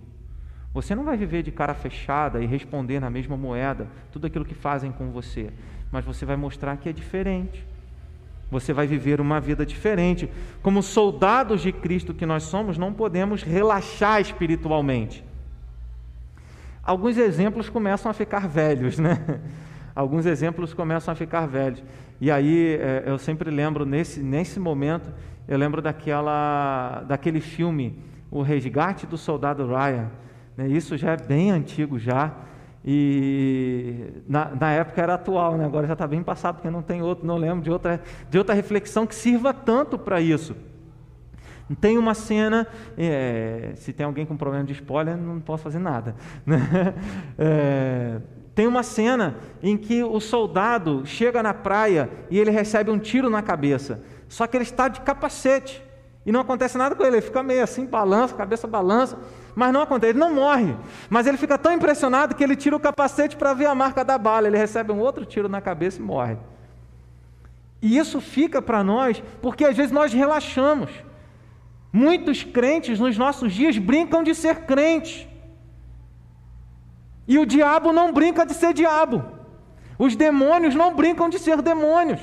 [0.74, 4.52] Você não vai viver de cara fechada e responder na mesma moeda tudo aquilo que
[4.52, 5.54] fazem com você,
[5.90, 7.66] mas você vai mostrar que é diferente.
[8.50, 10.30] Você vai viver uma vida diferente.
[10.60, 15.24] Como soldados de Cristo que nós somos, não podemos relaxar espiritualmente.
[16.84, 19.40] Alguns exemplos começam a ficar velhos, né?
[19.96, 21.82] alguns exemplos começam a ficar velhos.
[22.20, 25.10] E aí é, eu sempre lembro, nesse, nesse momento,
[25.48, 27.98] eu lembro daquela, daquele filme,
[28.30, 30.10] O Resgate do Soldado Ryan.
[30.56, 30.68] Né?
[30.68, 32.32] Isso já é bem antigo já.
[32.84, 35.64] E na, na época era atual, né?
[35.64, 38.54] agora já está bem passado, porque não tem outro, não lembro de outra, de outra
[38.54, 40.54] reflexão que sirva tanto para isso.
[41.80, 42.66] Tem uma cena,
[42.98, 46.14] é, se tem alguém com problema de spoiler, não posso fazer nada.
[46.44, 46.94] Né?
[47.38, 48.20] É,
[48.60, 53.30] tem uma cena em que o soldado chega na praia e ele recebe um tiro
[53.30, 54.02] na cabeça.
[54.28, 55.82] Só que ele está de capacete.
[56.26, 59.18] E não acontece nada com ele, ele fica meio assim, balança, cabeça balança,
[59.54, 60.76] mas não acontece, ele não morre.
[61.08, 64.18] Mas ele fica tão impressionado que ele tira o capacete para ver a marca da
[64.18, 66.36] bala, ele recebe um outro tiro na cabeça e morre.
[67.80, 70.90] E isso fica para nós, porque às vezes nós relaxamos.
[71.90, 75.29] Muitos crentes nos nossos dias brincam de ser crentes.
[77.30, 79.22] E o diabo não brinca de ser diabo.
[79.96, 82.20] Os demônios não brincam de ser demônios.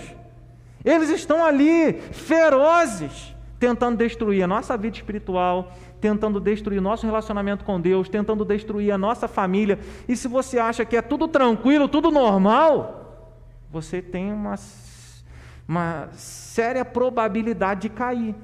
[0.84, 7.80] Eles estão ali ferozes, tentando destruir a nossa vida espiritual, tentando destruir nosso relacionamento com
[7.80, 9.80] Deus, tentando destruir a nossa família.
[10.10, 13.32] E se você acha que é tudo tranquilo, tudo normal,
[13.72, 14.56] você tem uma,
[15.66, 18.36] uma séria probabilidade de cair.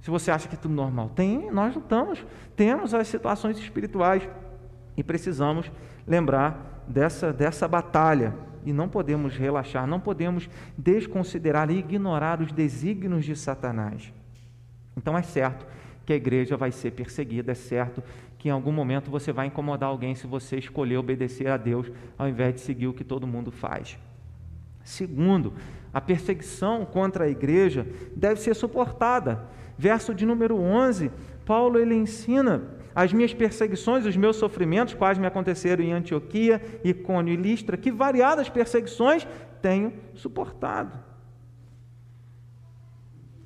[0.00, 4.22] Se você acha que é tudo normal, tem, nós não estamos, temos as situações espirituais
[4.98, 5.70] e precisamos
[6.04, 8.34] lembrar dessa, dessa batalha.
[8.66, 14.12] E não podemos relaxar, não podemos desconsiderar e ignorar os desígnios de Satanás.
[14.96, 15.64] Então é certo
[16.04, 18.02] que a igreja vai ser perseguida, é certo
[18.36, 22.28] que em algum momento você vai incomodar alguém se você escolher obedecer a Deus ao
[22.28, 23.96] invés de seguir o que todo mundo faz.
[24.82, 25.52] Segundo,
[25.94, 29.46] a perseguição contra a igreja deve ser suportada.
[29.76, 31.10] Verso de número 11,
[31.46, 37.34] Paulo ele ensina as minhas perseguições, os meus sofrimentos, quais me aconteceram em Antioquia, Icônio
[37.34, 39.26] e Listra, que variadas perseguições
[39.60, 41.08] tenho suportado.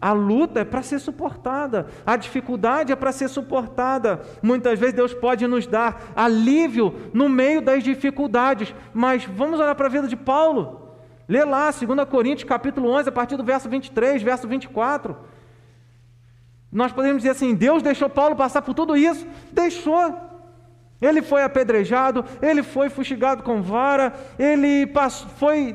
[0.03, 4.21] A luta é para ser suportada, a dificuldade é para ser suportada.
[4.43, 9.87] Muitas vezes Deus pode nos dar alívio no meio das dificuldades, mas vamos olhar para
[9.87, 10.97] a vida de Paulo.
[11.29, 15.17] Lê lá, 2 Coríntios capítulo 11, a partir do verso 23, verso 24.
[16.73, 19.27] Nós podemos dizer assim: Deus deixou Paulo passar por tudo isso?
[19.53, 20.17] Deixou.
[21.01, 25.75] Ele foi apedrejado, ele foi fustigado com vara, ele passou, foi,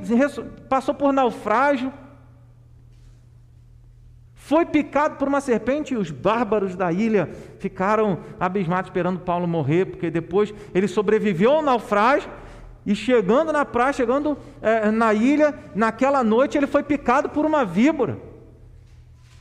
[0.69, 1.91] passou por naufrágio,
[4.47, 7.29] Foi picado por uma serpente e os bárbaros da ilha
[7.60, 12.31] ficaram abismados esperando Paulo morrer, porque depois ele sobreviveu ao naufrágio
[12.86, 17.65] e chegando na praia, chegando é, na ilha, naquela noite ele foi picado por uma
[17.65, 18.17] víbora.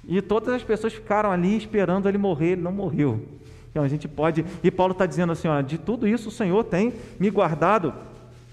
[0.08, 3.20] E todas as pessoas ficaram ali esperando ele morrer, ele não morreu.
[3.70, 6.64] Então a gente pode, e Paulo está dizendo assim: ó, de tudo isso o Senhor
[6.64, 7.92] tem me guardado.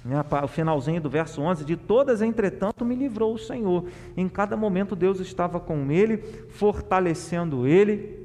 [0.03, 3.85] Né, o finalzinho do verso 11: De todas, entretanto, me livrou o Senhor.
[4.17, 6.17] Em cada momento Deus estava com ele,
[6.49, 8.22] fortalecendo ele,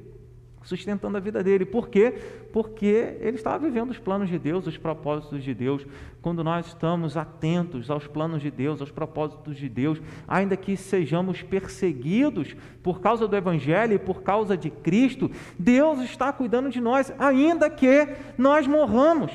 [0.68, 1.64] sustentando a vida dele.
[1.64, 2.14] Por quê?
[2.52, 5.86] Porque ele estava vivendo os planos de Deus, os propósitos de Deus.
[6.20, 11.42] Quando nós estamos atentos aos planos de Deus, aos propósitos de Deus, ainda que sejamos
[11.42, 17.10] perseguidos por causa do Evangelho e por causa de Cristo, Deus está cuidando de nós,
[17.18, 19.32] ainda que nós morramos.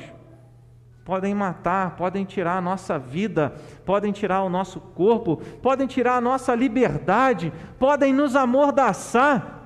[1.04, 6.22] Podem matar, podem tirar a nossa vida, podem tirar o nosso corpo, podem tirar a
[6.22, 9.63] nossa liberdade, podem nos amordaçar,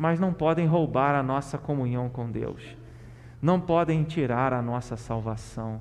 [0.00, 2.62] mas não podem roubar a nossa comunhão com Deus,
[3.42, 5.78] não podem tirar a nossa salvação,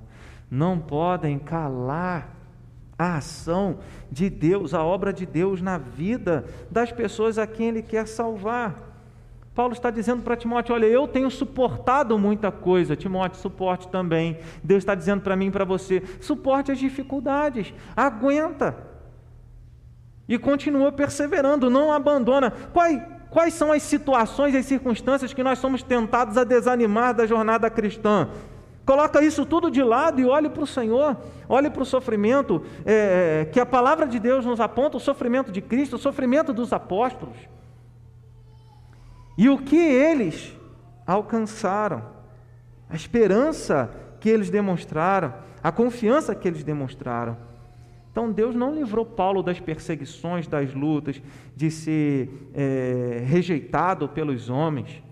[0.52, 2.36] não podem calar
[2.98, 3.80] a ação
[4.12, 8.76] de Deus, a obra de Deus na vida das pessoas a quem Ele quer salvar.
[9.56, 12.98] Paulo está dizendo para Timóteo: Olha, eu tenho suportado muita coisa.
[12.98, 14.38] Timóteo, suporte também.
[14.62, 18.76] Deus está dizendo para mim e para você: suporte as dificuldades, aguenta.
[20.28, 22.52] E continua perseverando, não abandona.
[22.52, 22.86] Qual,
[23.30, 27.70] Quais são as situações e as circunstâncias que nós somos tentados a desanimar da jornada
[27.70, 28.28] cristã?
[28.86, 31.16] Coloca isso tudo de lado e olhe para o Senhor,
[31.48, 35.52] olhe para o sofrimento é, é, que a palavra de Deus nos aponta, o sofrimento
[35.52, 37.38] de Cristo, o sofrimento dos apóstolos.
[39.38, 40.58] E o que eles
[41.06, 42.04] alcançaram,
[42.90, 47.38] a esperança que eles demonstraram, a confiança que eles demonstraram.
[48.12, 51.22] Então Deus não livrou Paulo das perseguições, das lutas,
[51.56, 55.04] de ser é, rejeitado pelos homens,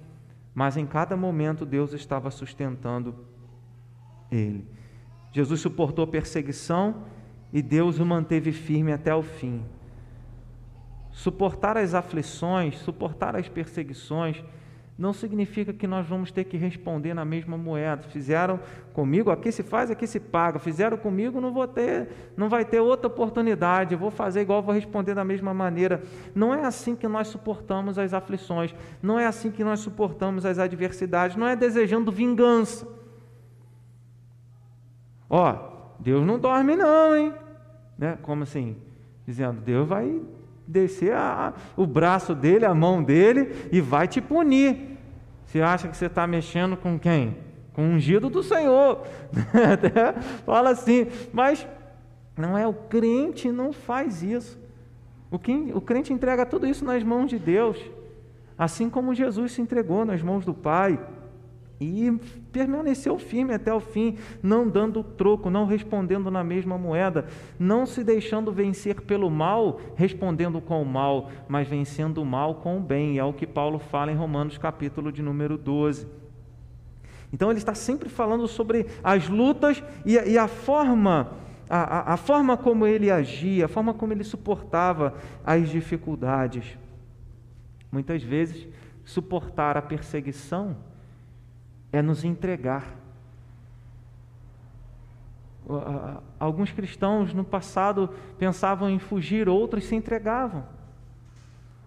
[0.54, 3.16] mas em cada momento Deus estava sustentando
[4.32, 4.66] ele.
[5.32, 7.04] Jesus suportou perseguição
[7.54, 9.64] e Deus o manteve firme até o fim.
[11.12, 14.44] Suportar as aflições, suportar as perseguições,
[14.98, 18.02] não significa que nós vamos ter que responder na mesma moeda.
[18.02, 18.60] Fizeram
[18.94, 20.58] comigo, aqui se faz, aqui se paga.
[20.58, 23.94] Fizeram comigo, não vou ter, não vai ter outra oportunidade.
[23.94, 26.02] Eu vou fazer igual, vou responder da mesma maneira.
[26.34, 28.74] Não é assim que nós suportamos as aflições.
[29.00, 31.38] Não é assim que nós suportamos as adversidades.
[31.38, 32.88] Não é desejando vingança.
[35.30, 37.34] Ó, Deus não dorme não, hein?
[37.96, 38.18] Né?
[38.24, 38.78] Como assim?
[39.28, 40.20] Dizendo, Deus vai
[40.68, 44.98] descer a, o braço dele, a mão dele e vai te punir.
[45.46, 47.38] Você acha que você está mexendo com quem?
[47.74, 49.04] Com o ungido do Senhor.
[50.46, 51.66] Fala assim, mas
[52.38, 54.60] não é o crente não faz isso.
[55.32, 57.78] O, que, o crente entrega tudo isso nas mãos de Deus,
[58.58, 61.00] assim como Jesus se entregou nas mãos do Pai.
[61.80, 62.12] E
[62.52, 67.28] permaneceu firme até o fim, não dando troco, não respondendo na mesma moeda,
[67.60, 72.78] não se deixando vencer pelo mal, respondendo com o mal, mas vencendo o mal com
[72.78, 73.20] o bem.
[73.20, 76.08] É o que Paulo fala em Romanos, capítulo de número 12.
[77.32, 81.34] Então ele está sempre falando sobre as lutas e, e a forma,
[81.70, 85.14] a, a, a forma como ele agia, a forma como ele suportava
[85.46, 86.76] as dificuldades.
[87.92, 88.68] Muitas vezes,
[89.06, 90.76] suportar a perseguição
[91.98, 92.96] é nos entregar.
[96.40, 100.64] Alguns cristãos no passado pensavam em fugir, outros se entregavam.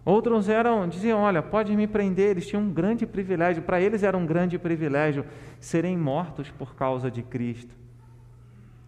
[0.05, 2.31] Outros eram, diziam: Olha, pode me prender.
[2.31, 5.25] Eles tinham um grande privilégio, para eles era um grande privilégio
[5.59, 7.75] serem mortos por causa de Cristo.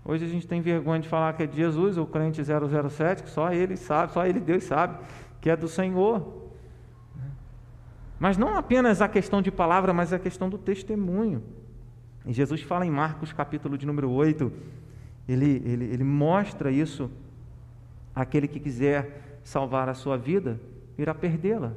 [0.05, 3.31] Hoje a gente tem vergonha de falar que é de Jesus, o crente 007, que
[3.31, 4.99] só ele sabe, só ele, Deus sabe,
[5.41, 6.42] que é do Senhor.
[8.23, 11.43] Mas não apenas a questão de palavra, mas a questão do testemunho.
[12.25, 14.53] E Jesus fala em Marcos, capítulo de número 8,
[15.29, 17.11] ele, ele, ele mostra isso.
[18.15, 20.61] Aquele que quiser salvar a sua vida,
[20.97, 21.73] irá perdê-la.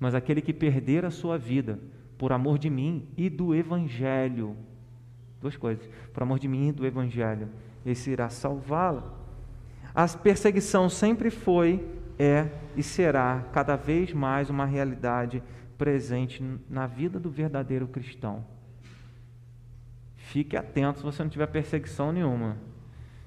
[0.00, 1.78] Mas aquele que perder a sua vida,
[2.16, 4.56] por amor de mim e do Evangelho,
[5.38, 7.50] duas coisas, por amor de mim e do Evangelho,
[7.84, 9.04] esse irá salvá-la.
[9.94, 11.86] A perseguição sempre foi
[12.22, 15.42] é e será cada vez mais uma realidade
[15.76, 18.44] presente na vida do verdadeiro cristão.
[20.16, 22.56] Fique atento se você não tiver perseguição nenhuma.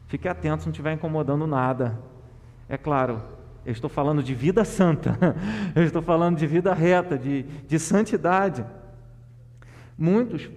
[0.07, 1.99] Fique atento se não estiver incomodando nada.
[2.69, 3.21] É claro,
[3.65, 5.17] eu estou falando de vida santa,
[5.75, 8.65] eu estou falando de vida reta, de, de santidade.
[9.97, 10.49] Muitos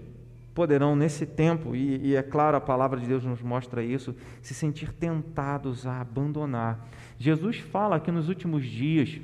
[0.54, 4.54] poderão, nesse tempo, e, e é claro, a palavra de Deus nos mostra isso, se
[4.54, 6.86] sentir tentados a abandonar
[7.18, 9.20] Jesus fala que nos últimos dias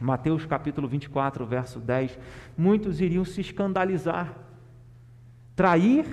[0.00, 2.18] Mateus capítulo 24, verso 10,
[2.56, 4.34] muitos iriam se escandalizar,
[5.56, 6.04] trair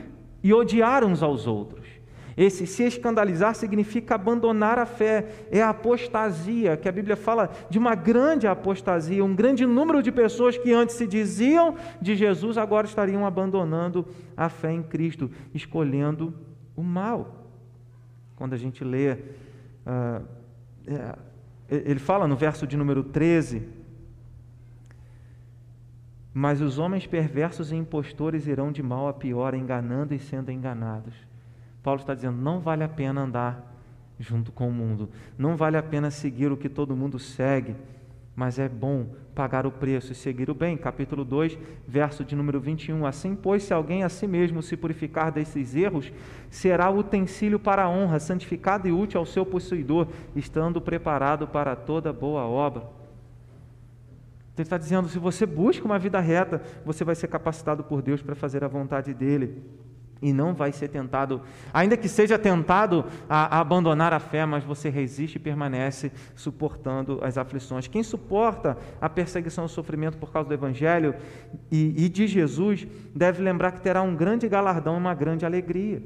[0.42, 1.86] e odiar uns aos outros.
[2.38, 7.78] Esse se escandalizar significa abandonar a fé, é a apostasia, que a Bíblia fala de
[7.78, 12.88] uma grande apostasia, um grande número de pessoas que antes se diziam de Jesus agora
[12.88, 14.08] estariam abandonando
[14.38, 16.34] a fé em Cristo, escolhendo
[16.76, 17.46] o mal.
[18.38, 20.26] Quando a gente lê, uh,
[20.88, 21.18] é,
[21.70, 23.68] ele fala no verso de número 13:
[26.34, 31.14] Mas os homens perversos e impostores irão de mal a pior, enganando e sendo enganados.
[31.82, 33.72] Paulo está dizendo: não vale a pena andar
[34.20, 37.76] junto com o mundo, não vale a pena seguir o que todo mundo segue,
[38.36, 40.78] mas é bom pagar o preço e seguir o bem.
[40.78, 41.58] Capítulo 2,
[41.88, 43.06] verso de número 21.
[43.06, 46.12] Assim, pois, se alguém a si mesmo se purificar desses erros,
[46.50, 52.14] será utensílio para a honra, santificado e útil ao seu possuidor, estando preparado para toda
[52.14, 52.84] boa obra.
[54.56, 58.22] Ele está dizendo: se você busca uma vida reta, você vai ser capacitado por Deus
[58.22, 59.64] para fazer a vontade dele
[60.22, 61.42] e não vai ser tentado,
[61.74, 67.20] ainda que seja tentado a, a, abandonar a fé, mas você resiste e permanece suportando
[67.24, 67.88] as aflições.
[67.88, 71.16] Quem suporta a perseguição e o sofrimento por causa do Evangelho
[71.72, 76.04] e, e de Jesus, deve lembrar que terá um grande galardão e uma grande alegria.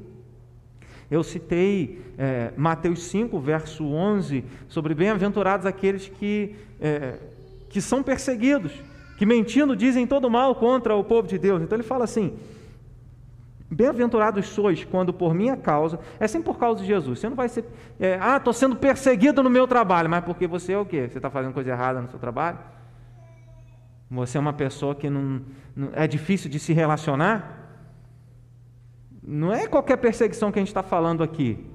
[1.10, 7.18] Eu citei é, Mateus 5, verso 11, sobre bem-aventurados aqueles que, é,
[7.68, 8.72] que são perseguidos,
[9.18, 11.62] que mentindo dizem todo mal contra o povo de Deus.
[11.62, 12.32] Então ele fala assim
[13.68, 17.18] Bem-aventurados sois quando por minha causa, é sempre por causa de Jesus.
[17.18, 17.64] Você não vai ser,
[17.98, 21.08] é, ah, estou sendo perseguido no meu trabalho, mas porque você é o quê?
[21.08, 22.58] Você está fazendo coisa errada no seu trabalho?
[24.08, 25.42] Você é uma pessoa que não,
[25.74, 27.66] não é difícil de se relacionar?
[29.20, 31.66] Não é qualquer perseguição que a gente está falando aqui.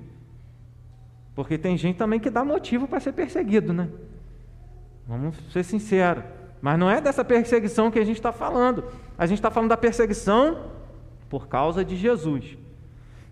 [1.36, 3.90] Porque tem gente também que dá motivo para ser perseguido, né?
[5.06, 6.24] Vamos ser sinceros.
[6.62, 8.86] Mas não é dessa perseguição que a gente está falando.
[9.18, 10.72] A gente está falando da perseguição
[11.32, 12.58] por causa de Jesus.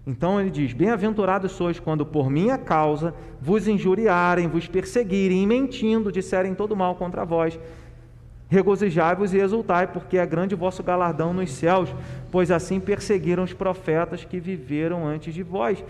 [0.08, 6.12] Então ele diz: Bem-aventurados sois quando por minha causa vos injuriarem, vos perseguirem e mentindo
[6.12, 7.60] disserem todo mal contra vós.
[8.47, 11.93] Regozijai-vos e exultai, porque é grande o vosso galardão nos céus,
[12.32, 15.84] pois assim perseguiram os profetas que viveram antes de vós.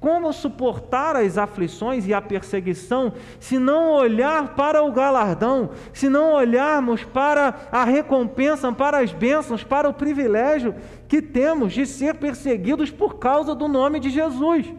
[0.00, 6.32] Como suportar as aflições e a perseguição se não olhar para o galardão, se não
[6.32, 10.74] olharmos para a recompensa, para as bênçãos, para o privilégio
[11.06, 14.72] que temos de ser perseguidos por causa do nome de Jesus?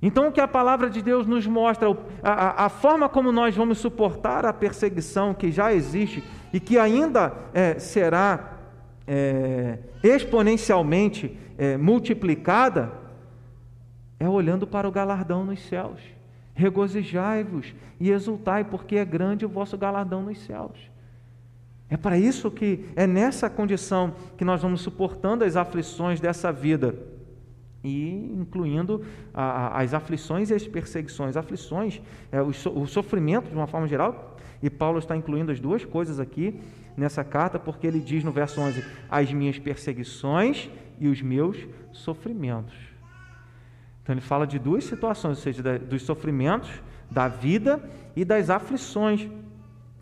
[0.00, 1.88] Então, o que a palavra de Deus nos mostra,
[2.22, 7.34] a, a, forma como nós vamos suportar a perseguição que já existe e que ainda
[7.52, 8.56] é, será
[9.06, 12.92] é, exponencialmente é, multiplicada,
[14.18, 16.00] é olhando para o galardão nos céus.
[16.54, 20.90] Regozijai-vos e exultai, porque é grande o vosso galardão nos céus.
[21.88, 26.94] É para isso que é nessa condição que nós vamos suportando as aflições dessa vida
[27.84, 31.36] e incluindo a, as aflições e as perseguições.
[31.36, 32.00] Aflições,
[32.32, 35.84] é, o, so, o sofrimento de uma forma geral, e Paulo está incluindo as duas
[35.84, 36.58] coisas aqui
[36.96, 41.56] nessa carta, porque ele diz no verso 11: as minhas perseguições e os meus
[41.92, 42.85] sofrimentos.
[44.06, 46.70] Então ele fala de duas situações, ou seja, dos sofrimentos
[47.10, 47.82] da vida
[48.14, 49.28] e das aflições,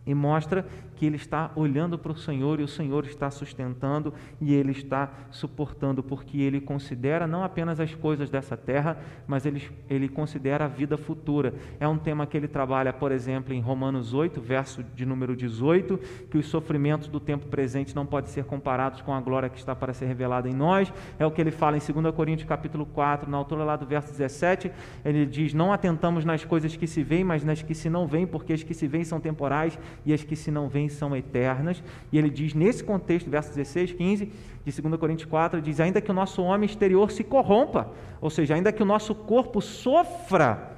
[0.07, 0.67] e mostra
[0.97, 5.11] que ele está olhando para o Senhor e o Senhor está sustentando e ele está
[5.31, 10.69] suportando, porque ele considera não apenas as coisas dessa terra, mas ele, ele considera a
[10.69, 11.55] vida futura.
[11.81, 15.99] É um tema que ele trabalha, por exemplo, em Romanos 8, verso de número 18,
[16.31, 19.75] que os sofrimentos do tempo presente não podem ser comparados com a glória que está
[19.75, 20.93] para ser revelada em nós.
[21.19, 24.11] É o que ele fala em 2 Coríntios capítulo 4, na altura lá do verso
[24.11, 24.71] 17,
[25.05, 28.27] ele diz: Não atentamos nas coisas que se veem, mas nas que se não veem,
[28.27, 31.83] porque as que se veem são temporais e as que se não veem são eternas.
[32.13, 34.33] E ele diz nesse contexto, versos 16, 15
[34.65, 38.55] de 2 Coríntios 4, diz: ainda que o nosso homem exterior se corrompa, ou seja,
[38.55, 40.73] ainda que o nosso corpo sofra,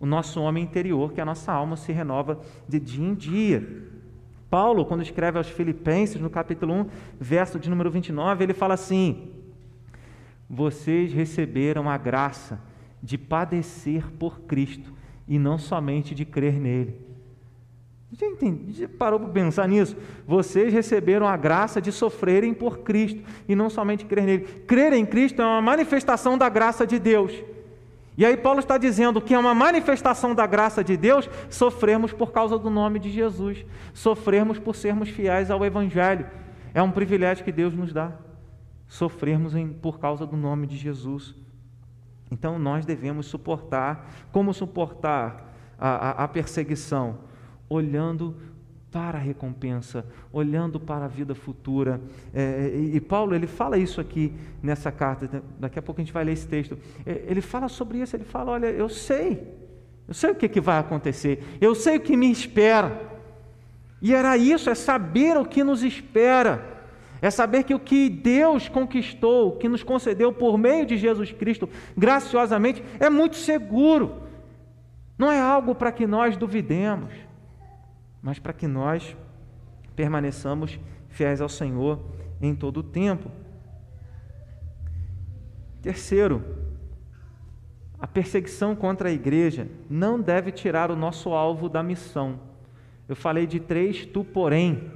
[0.00, 3.88] o nosso homem interior, que a nossa alma, se renova de dia em dia.
[4.48, 6.86] Paulo, quando escreve aos Filipenses, no capítulo 1,
[7.20, 9.30] verso de número 29, ele fala assim:
[10.48, 12.60] Vocês receberam a graça
[13.02, 14.92] de padecer por Cristo
[15.26, 17.07] e não somente de crer nele.
[18.10, 19.94] Já, entendi, já parou para pensar nisso?
[20.26, 24.44] Vocês receberam a graça de sofrerem por Cristo e não somente crer nele.
[24.66, 27.32] Crer em Cristo é uma manifestação da graça de Deus.
[28.16, 32.32] E aí Paulo está dizendo que é uma manifestação da graça de Deus sofrermos por
[32.32, 36.26] causa do nome de Jesus, sofrermos por sermos fiéis ao Evangelho.
[36.72, 38.12] É um privilégio que Deus nos dá,
[38.88, 41.34] sofrermos em, por causa do nome de Jesus.
[42.30, 47.27] Então nós devemos suportar, como suportar a, a, a perseguição?
[47.68, 48.34] Olhando
[48.90, 52.00] para a recompensa, olhando para a vida futura.
[52.32, 55.42] É, e, e, Paulo ele fala isso aqui nessa carta.
[55.58, 56.78] Daqui a pouco a gente vai ler esse texto.
[57.04, 58.16] É, ele fala sobre isso.
[58.16, 59.46] Ele fala: olha, eu sei,
[60.06, 61.44] eu sei o que, que vai acontecer.
[61.60, 63.08] Eu sei o que me espera.
[64.00, 66.78] E era isso, é saber o que nos espera.
[67.20, 71.68] É saber que o que Deus conquistou, que nos concedeu por meio de Jesus Cristo,
[71.96, 74.22] graciosamente, é muito seguro.
[75.18, 77.12] Não é algo para que nós duvidemos,
[78.22, 79.16] mas para que nós
[79.94, 82.00] permaneçamos fiéis ao Senhor
[82.40, 83.30] em todo o tempo.
[85.82, 86.42] Terceiro,
[87.98, 92.40] a perseguição contra a igreja não deve tirar o nosso alvo da missão.
[93.08, 94.92] Eu falei de três, tu porém.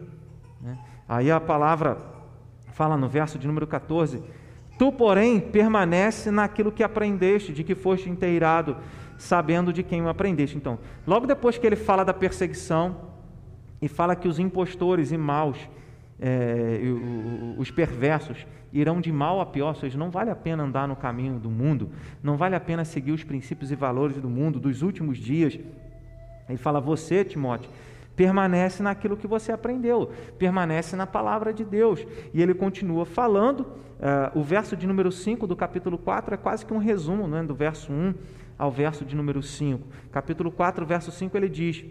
[0.60, 0.78] Né?
[1.08, 1.98] Aí a palavra
[2.72, 4.22] fala no verso de número 14:
[4.78, 8.76] Tu, porém, permanece naquilo que aprendeste, de que foste inteirado,
[9.16, 10.56] sabendo de quem o aprendeste.
[10.56, 13.11] Então, logo depois que ele fala da perseguição
[13.82, 15.58] e fala que os impostores e maus,
[16.20, 16.80] é,
[17.58, 20.94] os perversos, irão de mal a pior, ou seja, não vale a pena andar no
[20.94, 21.90] caminho do mundo,
[22.22, 25.58] não vale a pena seguir os princípios e valores do mundo, dos últimos dias.
[26.48, 27.68] Ele fala, você, Timóteo,
[28.14, 32.06] permanece naquilo que você aprendeu, permanece na palavra de Deus.
[32.32, 36.64] E ele continua falando, uh, o verso de número 5 do capítulo 4 é quase
[36.64, 38.14] que um resumo né, do verso 1
[38.58, 39.82] ao verso de número 5.
[40.12, 41.84] Capítulo 4, verso 5, ele diz: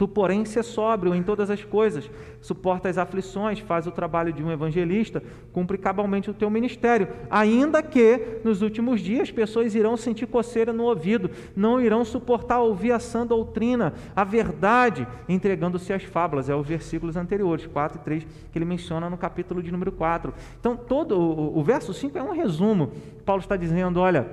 [0.00, 4.42] Tu, porém, se sóbrio em todas as coisas, suporta as aflições, faz o trabalho de
[4.42, 5.22] um evangelista,
[5.52, 10.84] cumpre cabalmente o teu ministério, ainda que nos últimos dias pessoas irão sentir coceira no
[10.84, 16.48] ouvido, não irão suportar ouvir a sã doutrina, a verdade, entregando-se às fábulas.
[16.48, 20.32] É os versículos anteriores, 4 e 3, que ele menciona no capítulo de número 4.
[20.58, 22.90] Então, todo o, o verso 5 é um resumo.
[23.26, 24.26] Paulo está dizendo: olha,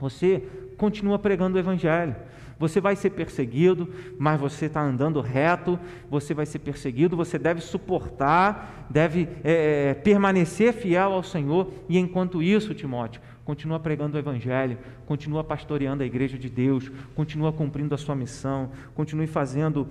[0.00, 0.42] você
[0.76, 2.16] continua pregando o evangelho.
[2.58, 3.88] Você vai ser perseguido,
[4.18, 5.78] mas você está andando reto,
[6.10, 11.98] você vai ser perseguido, você deve suportar, deve é, é, permanecer fiel ao Senhor, e
[11.98, 17.94] enquanto isso, Timóteo, continua pregando o Evangelho, continua pastoreando a igreja de Deus, continua cumprindo
[17.94, 19.86] a sua missão, continue fazendo,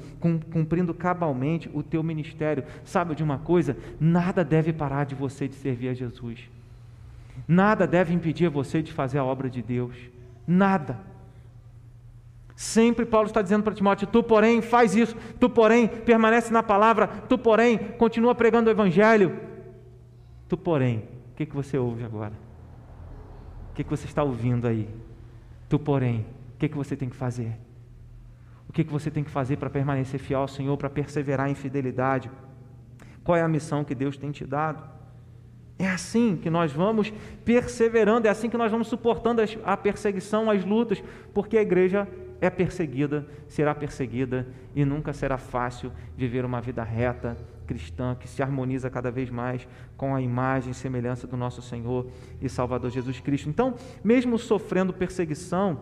[0.51, 2.63] cumprindo cabalmente o teu ministério.
[2.83, 3.75] Sabe de uma coisa?
[3.99, 6.49] Nada deve parar de você de servir a Jesus.
[7.47, 9.95] Nada deve impedir você de fazer a obra de Deus.
[10.45, 11.16] Nada.
[12.57, 17.05] Sempre Paulo está dizendo para Timóteo: tu, porém, faz isso, tu, porém, permanece na palavra,
[17.07, 19.39] tu, porém, continua pregando o evangelho.
[20.49, 22.33] Tu, porém, o que, que você ouve agora?
[23.69, 24.89] O que, que você está ouvindo aí?
[25.69, 27.55] Tu, porém, o que, que você tem que fazer?
[28.67, 31.55] O que, que você tem que fazer para permanecer fiel ao Senhor, para perseverar em
[31.55, 32.31] fidelidade?
[33.23, 34.83] Qual é a missão que Deus tem te dado?
[35.77, 37.13] É assim que nós vamos
[37.45, 41.03] perseverando, é assim que nós vamos suportando a perseguição, as lutas,
[41.35, 42.07] porque a igreja
[42.39, 48.41] é perseguida, será perseguida e nunca será fácil viver uma vida reta, cristã, que se
[48.41, 49.67] harmoniza cada vez mais
[49.97, 52.07] com a imagem e semelhança do nosso Senhor
[52.41, 53.49] e Salvador Jesus Cristo.
[53.49, 55.81] Então, mesmo sofrendo perseguição,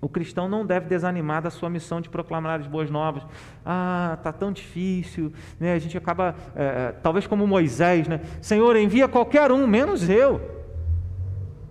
[0.00, 3.26] o cristão não deve desanimar da sua missão de proclamar as boas novas.
[3.64, 5.72] Ah, tá tão difícil, né?
[5.72, 8.20] A gente acaba, é, talvez como Moisés, né?
[8.40, 10.40] Senhor, envia qualquer um, menos eu.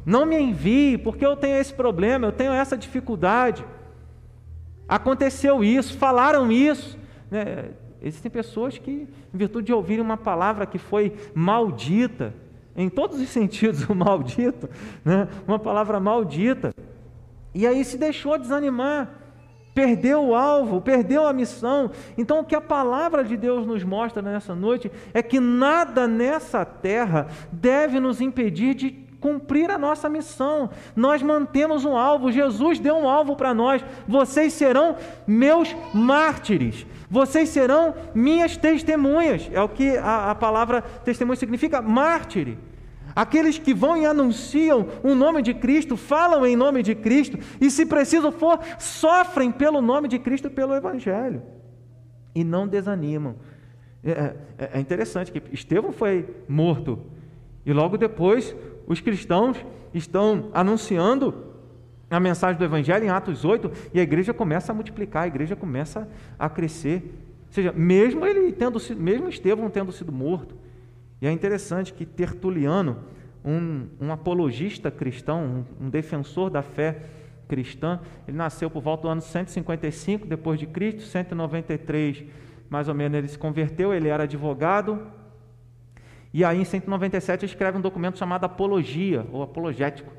[0.05, 3.63] Não me envie, porque eu tenho esse problema, eu tenho essa dificuldade.
[4.87, 6.97] Aconteceu isso, falaram isso.
[7.29, 7.71] Né?
[8.01, 12.33] Existem pessoas que, em virtude de ouvirem uma palavra que foi maldita,
[12.75, 14.69] em todos os sentidos, o maldito,
[15.03, 15.27] né?
[15.47, 16.73] uma palavra maldita,
[17.53, 19.09] e aí se deixou desanimar,
[19.73, 21.91] perdeu o alvo, perdeu a missão.
[22.17, 26.63] Então, o que a palavra de Deus nos mostra nessa noite é que nada nessa
[26.63, 30.69] terra deve nos impedir de cumprir a nossa missão.
[30.95, 33.83] Nós mantemos um alvo, Jesus deu um alvo para nós.
[34.07, 39.49] Vocês serão meus mártires, vocês serão minhas testemunhas.
[39.51, 42.59] É o que a, a palavra testemunha significa, mártire.
[43.15, 47.71] Aqueles que vão e anunciam o nome de Cristo, falam em nome de Cristo e,
[47.71, 51.41] se preciso for, sofrem pelo nome de Cristo pelo Evangelho
[52.35, 53.37] e não desanimam.
[54.03, 56.99] É, é, é interessante que Estevão foi morto
[57.65, 58.55] e logo depois
[58.87, 59.57] os cristãos
[59.93, 61.33] estão anunciando
[62.09, 65.55] a mensagem do Evangelho em Atos 8 e a igreja começa a multiplicar, a igreja
[65.55, 66.07] começa
[66.37, 67.13] a crescer.
[67.47, 70.55] Ou seja, mesmo ele tendo sido, mesmo Estevão tendo sido morto.
[71.21, 72.99] E é interessante que Tertuliano,
[73.43, 77.03] um, um apologista cristão, um, um defensor da fé
[77.47, 82.25] cristã, ele nasceu por volta do ano 155 depois de Cristo, 193
[82.69, 84.99] mais ou menos ele se converteu, ele era advogado,
[86.37, 90.11] e aí, em 197, escreve um documento chamado Apologia, ou Apologético,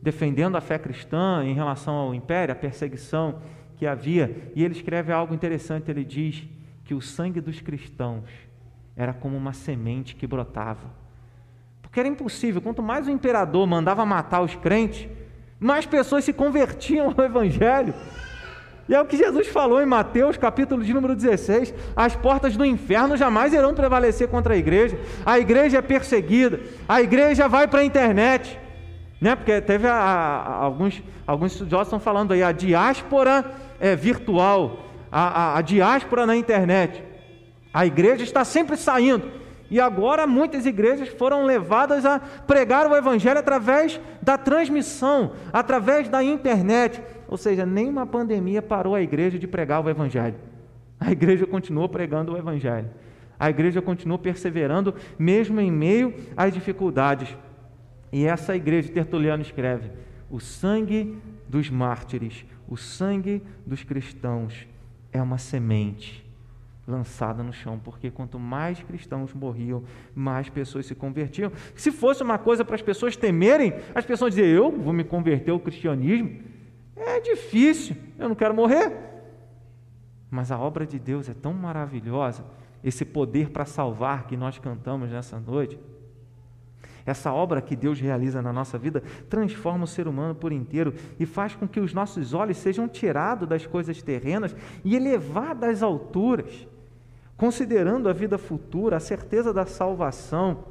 [0.00, 3.42] defendendo a fé cristã em relação ao império, a perseguição
[3.76, 6.48] que havia, e ele escreve algo interessante, ele diz
[6.82, 8.24] que o sangue dos cristãos
[8.96, 10.94] era como uma semente que brotava.
[11.82, 15.10] Porque era impossível, quanto mais o imperador mandava matar os crentes,
[15.58, 17.92] mais pessoas se convertiam ao evangelho.
[18.90, 22.64] E é o que Jesus falou em Mateus, capítulo de número 16: as portas do
[22.64, 24.98] inferno jamais irão prevalecer contra a igreja.
[25.24, 28.58] A igreja é perseguida, a igreja vai para a internet.
[29.20, 29.36] Né?
[29.36, 33.44] Porque teve a, a, alguns, alguns estudiosos estão falando aí, a diáspora
[33.78, 37.00] é, virtual, a, a diáspora na internet.
[37.72, 39.30] A igreja está sempre saindo.
[39.70, 46.24] E agora muitas igrejas foram levadas a pregar o Evangelho através da transmissão, através da
[46.24, 47.00] internet.
[47.30, 50.34] Ou seja, nenhuma pandemia parou a igreja de pregar o Evangelho.
[50.98, 52.90] A igreja continuou pregando o Evangelho.
[53.38, 57.34] A igreja continuou perseverando, mesmo em meio às dificuldades.
[58.12, 59.92] E essa igreja, Tertuliano escreve:
[60.28, 61.16] o sangue
[61.48, 64.66] dos mártires, o sangue dos cristãos
[65.12, 66.28] é uma semente
[66.84, 71.52] lançada no chão, porque quanto mais cristãos morriam, mais pessoas se convertiam.
[71.76, 75.52] Se fosse uma coisa para as pessoas temerem, as pessoas diziam: Eu vou me converter
[75.52, 76.58] ao cristianismo.
[77.00, 78.96] É difícil, eu não quero morrer.
[80.30, 82.44] Mas a obra de Deus é tão maravilhosa,
[82.84, 85.78] esse poder para salvar que nós cantamos nessa noite.
[87.04, 91.26] Essa obra que Deus realiza na nossa vida transforma o ser humano por inteiro e
[91.26, 96.68] faz com que os nossos olhos sejam tirados das coisas terrenas e elevados às alturas
[97.40, 100.62] considerando a vida futura, a certeza da salvação,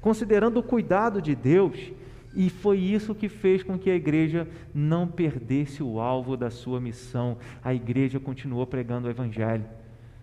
[0.00, 1.92] considerando o cuidado de Deus,
[2.36, 6.78] e foi isso que fez com que a igreja não perdesse o alvo da sua
[6.78, 7.38] missão.
[7.64, 9.64] A igreja continuou pregando o Evangelho.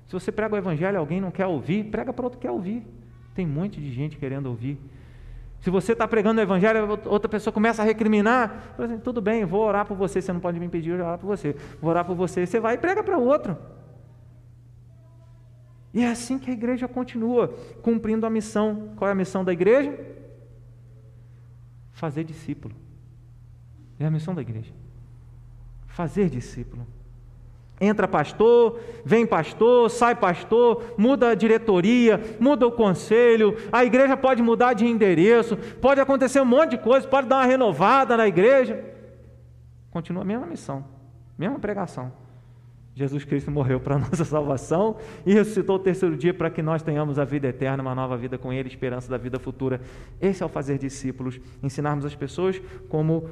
[0.06, 2.52] Se você prega o Evangelho e alguém não quer ouvir, prega para outro que quer
[2.52, 2.86] ouvir.
[3.34, 4.80] Tem um monte de gente querendo ouvir.
[5.60, 9.66] Se você está pregando o Evangelho, outra pessoa começa a recriminar, assim, tudo bem, vou
[9.66, 11.56] orar por você, você não pode me impedir, eu vou orar por você.
[11.82, 13.58] Vou orar por você, você vai e prega para outro.
[15.92, 17.48] E é assim que a igreja continua
[17.82, 18.90] cumprindo a missão.
[18.98, 20.13] Qual é a missão da igreja?
[22.04, 22.76] Fazer discípulo.
[23.98, 24.74] É a missão da igreja.
[25.88, 26.86] Fazer discípulo.
[27.80, 34.42] Entra pastor, vem pastor, sai pastor, muda a diretoria, muda o conselho, a igreja pode
[34.42, 38.84] mudar de endereço, pode acontecer um monte de coisa, pode dar uma renovada na igreja.
[39.90, 40.84] Continua a mesma missão,
[41.38, 42.12] mesma pregação.
[42.96, 46.84] Jesus Cristo morreu para a nossa salvação e ressuscitou o terceiro dia para que nós
[46.84, 49.82] tenhamos a vida eterna, uma nova vida com Ele, esperança da vida futura.
[50.22, 53.30] Esse é o fazer discípulos, ensinarmos as pessoas como,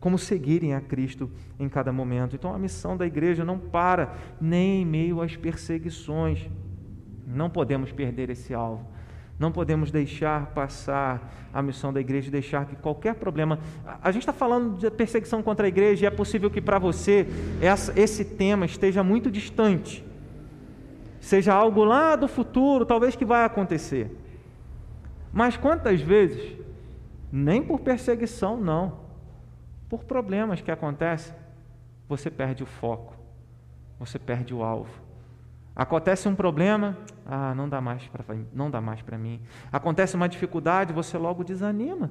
[0.00, 2.34] como seguirem a Cristo em cada momento.
[2.34, 6.48] Então a missão da igreja não para nem em meio às perseguições.
[7.26, 8.95] Não podemos perder esse alvo.
[9.38, 13.58] Não podemos deixar passar a missão da igreja, deixar que qualquer problema.
[14.02, 17.26] A gente está falando de perseguição contra a igreja e é possível que para você
[17.60, 20.02] essa, esse tema esteja muito distante,
[21.20, 24.10] seja algo lá do futuro, talvez que vai acontecer.
[25.32, 26.56] Mas quantas vezes,
[27.30, 29.00] nem por perseguição, não,
[29.88, 31.34] por problemas que acontecem,
[32.08, 33.14] você perde o foco,
[33.98, 35.05] você perde o alvo.
[35.76, 36.96] Acontece um problema,
[37.26, 38.24] ah, não dá mais para
[38.54, 39.42] não dá mais para mim.
[39.70, 42.10] Acontece uma dificuldade, você logo desanima.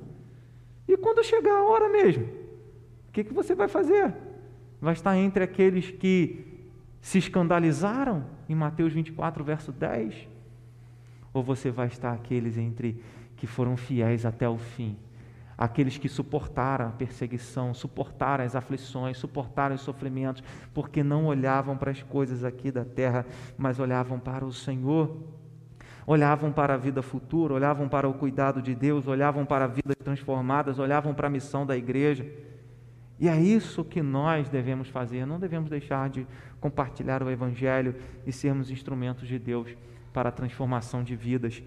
[0.87, 2.25] E quando chegar a hora mesmo,
[3.09, 4.13] o que, que você vai fazer?
[4.79, 6.45] Vai estar entre aqueles que
[7.01, 10.27] se escandalizaram em Mateus 24, verso 10?
[11.33, 13.01] Ou você vai estar aqueles entre
[13.35, 14.95] que foram fiéis até o fim?
[15.57, 20.43] Aqueles que suportaram a perseguição, suportaram as aflições, suportaram os sofrimentos,
[20.73, 23.25] porque não olhavam para as coisas aqui da terra,
[23.57, 25.17] mas olhavam para o Senhor.
[26.07, 30.77] Olhavam para a vida futura, olhavam para o cuidado de Deus, olhavam para vidas transformadas,
[30.77, 32.25] olhavam para a missão da igreja.
[33.19, 36.27] E é isso que nós devemos fazer, não devemos deixar de
[36.59, 37.95] compartilhar o Evangelho
[38.25, 39.75] e sermos instrumentos de Deus
[40.13, 41.63] para a transformação de vidas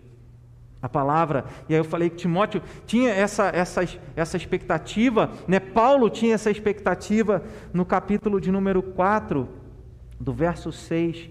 [0.81, 1.45] a palavra.
[1.69, 3.83] E aí eu falei que Timóteo tinha essa, essa,
[4.15, 5.59] essa expectativa, né?
[5.59, 9.49] Paulo tinha essa expectativa no capítulo de número 4,
[10.21, 11.31] do verso 6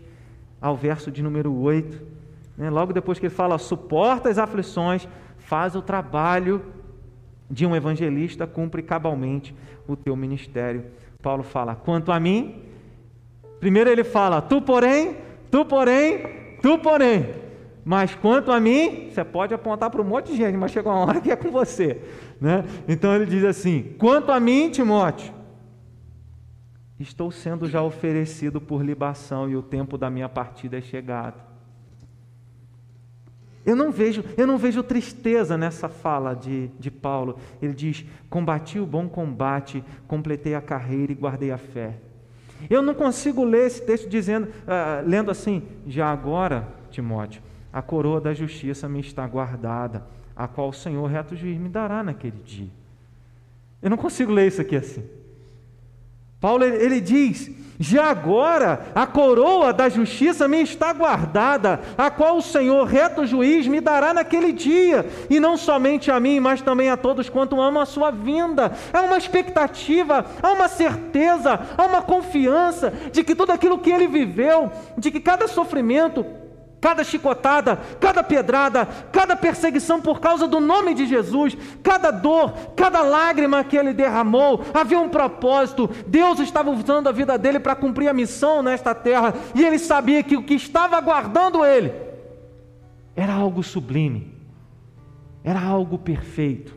[0.62, 2.02] ao verso de número 8.
[2.58, 2.70] Né?
[2.70, 6.62] Logo depois que ele fala, suporta as aflições, faz o trabalho
[7.50, 9.56] de um evangelista, cumpre cabalmente
[9.88, 10.86] o teu ministério.
[11.22, 12.62] Paulo fala, quanto a mim,
[13.60, 15.18] primeiro ele fala, tu porém,
[15.50, 17.47] tu porém, tu porém.
[17.88, 21.06] Mas quanto a mim, você pode apontar para um monte de gente, mas chega uma
[21.06, 22.02] hora que é com você.
[22.40, 22.66] Né?
[22.86, 25.34] Então ele diz assim: quanto a mim, Timóteo,
[27.00, 31.42] estou sendo já oferecido por libação e o tempo da minha partida é chegado.
[33.66, 37.40] Eu não vejo, eu não vejo tristeza nessa fala de, de Paulo.
[37.62, 41.96] Ele diz: combati o bom combate, completei a carreira e guardei a fé.
[42.70, 47.47] Eu não consigo ler esse texto dizendo, uh, lendo assim, já agora, Timóteo,
[47.78, 50.04] a coroa da justiça me está guardada,
[50.36, 52.72] a qual o Senhor reto juiz me dará naquele dia.
[53.80, 55.04] Eu não consigo ler isso aqui assim.
[56.42, 62.42] Paulo ele diz: já agora a coroa da justiça me está guardada, a qual o
[62.42, 66.98] Senhor, reto juiz, me dará naquele dia, e não somente a mim, mas também a
[66.98, 68.72] todos quanto amam a sua vinda.
[68.92, 74.08] Há uma expectativa, há uma certeza, há uma confiança de que tudo aquilo que ele
[74.08, 76.26] viveu, de que cada sofrimento,
[76.80, 83.02] Cada chicotada, cada pedrada, cada perseguição por causa do nome de Jesus, cada dor, cada
[83.02, 85.90] lágrima que ele derramou, havia um propósito.
[86.06, 90.22] Deus estava usando a vida dele para cumprir a missão nesta terra, e ele sabia
[90.22, 91.92] que o que estava aguardando ele
[93.16, 94.36] era algo sublime,
[95.44, 96.76] era algo perfeito,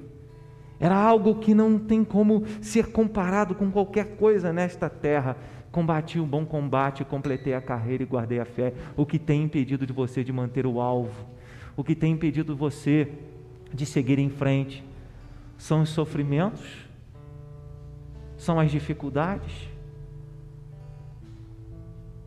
[0.78, 5.36] era algo que não tem como ser comparado com qualquer coisa nesta terra.
[5.70, 8.74] Combati o bom combate, completei a carreira e guardei a fé.
[8.96, 11.26] O que tem impedido de você de manter o alvo?
[11.76, 13.12] O que tem impedido você
[13.72, 14.84] de seguir em frente?
[15.56, 16.88] São os sofrimentos?
[18.36, 19.68] São as dificuldades?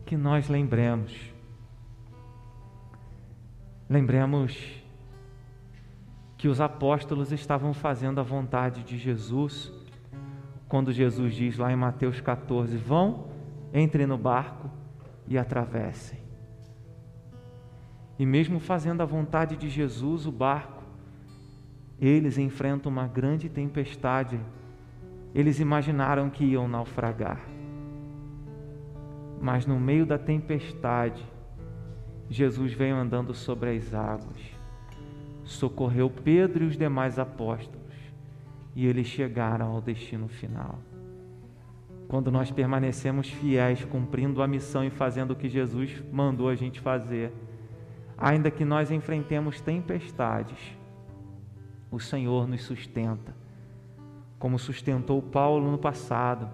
[0.06, 1.14] Que nós lembremos.
[3.90, 4.82] Lembremos
[6.38, 9.70] que os apóstolos estavam fazendo a vontade de Jesus,
[10.68, 13.33] quando Jesus diz lá em Mateus 14: Vão
[13.74, 14.70] entrem no barco
[15.26, 16.20] e atravessem.
[18.16, 20.84] E mesmo fazendo a vontade de Jesus, o barco,
[21.98, 24.38] eles enfrentam uma grande tempestade.
[25.34, 27.40] Eles imaginaram que iam naufragar.
[29.40, 31.26] Mas no meio da tempestade,
[32.30, 34.40] Jesus veio andando sobre as águas,
[35.42, 37.92] socorreu Pedro e os demais apóstolos,
[38.74, 40.78] e eles chegaram ao destino final
[42.08, 46.80] quando nós permanecemos fiéis, cumprindo a missão e fazendo o que Jesus mandou a gente
[46.80, 47.32] fazer,
[48.16, 50.58] ainda que nós enfrentemos tempestades,
[51.90, 53.34] o Senhor nos sustenta,
[54.38, 56.50] como sustentou Paulo no passado,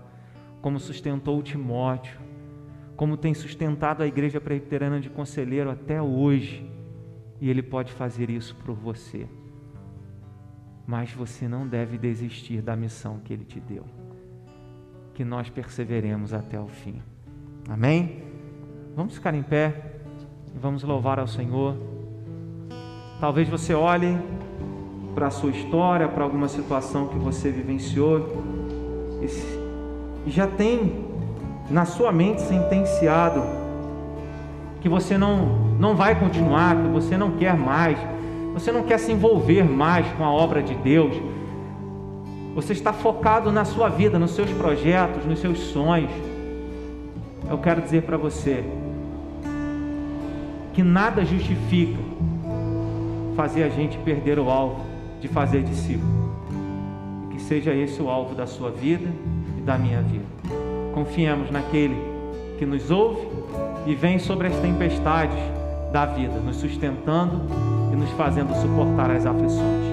[0.63, 2.21] como sustentou Timóteo,
[2.97, 6.71] como tem sustentado a Igreja Presbiteriana de Conselheiro até hoje,
[7.41, 9.27] e Ele pode fazer isso por você.
[10.87, 14.00] Mas você não deve desistir da missão que Ele te deu
[15.21, 17.03] que nós perseveremos até o fim.
[17.69, 18.23] Amém?
[18.97, 19.75] Vamos ficar em pé
[20.57, 21.77] e vamos louvar ao Senhor.
[23.21, 24.19] Talvez você olhe
[25.15, 28.43] para a sua história, para alguma situação que você vivenciou
[30.25, 31.05] e já tem
[31.69, 33.43] na sua mente sentenciado
[34.81, 37.99] que você não, não vai continuar, que você não quer mais,
[38.55, 41.15] você não quer se envolver mais com a obra de Deus
[42.55, 46.11] você está focado na sua vida, nos seus projetos, nos seus sonhos.
[47.49, 48.65] Eu quero dizer para você
[50.73, 51.99] que nada justifica
[53.37, 54.85] fazer a gente perder o alvo
[55.21, 56.31] de fazer discípulo.
[57.31, 59.09] Que seja esse o alvo da sua vida
[59.59, 60.25] e da minha vida.
[60.93, 61.97] Confiemos naquele
[62.59, 63.27] que nos ouve
[63.87, 65.39] e vem sobre as tempestades
[65.93, 67.41] da vida, nos sustentando
[67.93, 69.90] e nos fazendo suportar as aflições.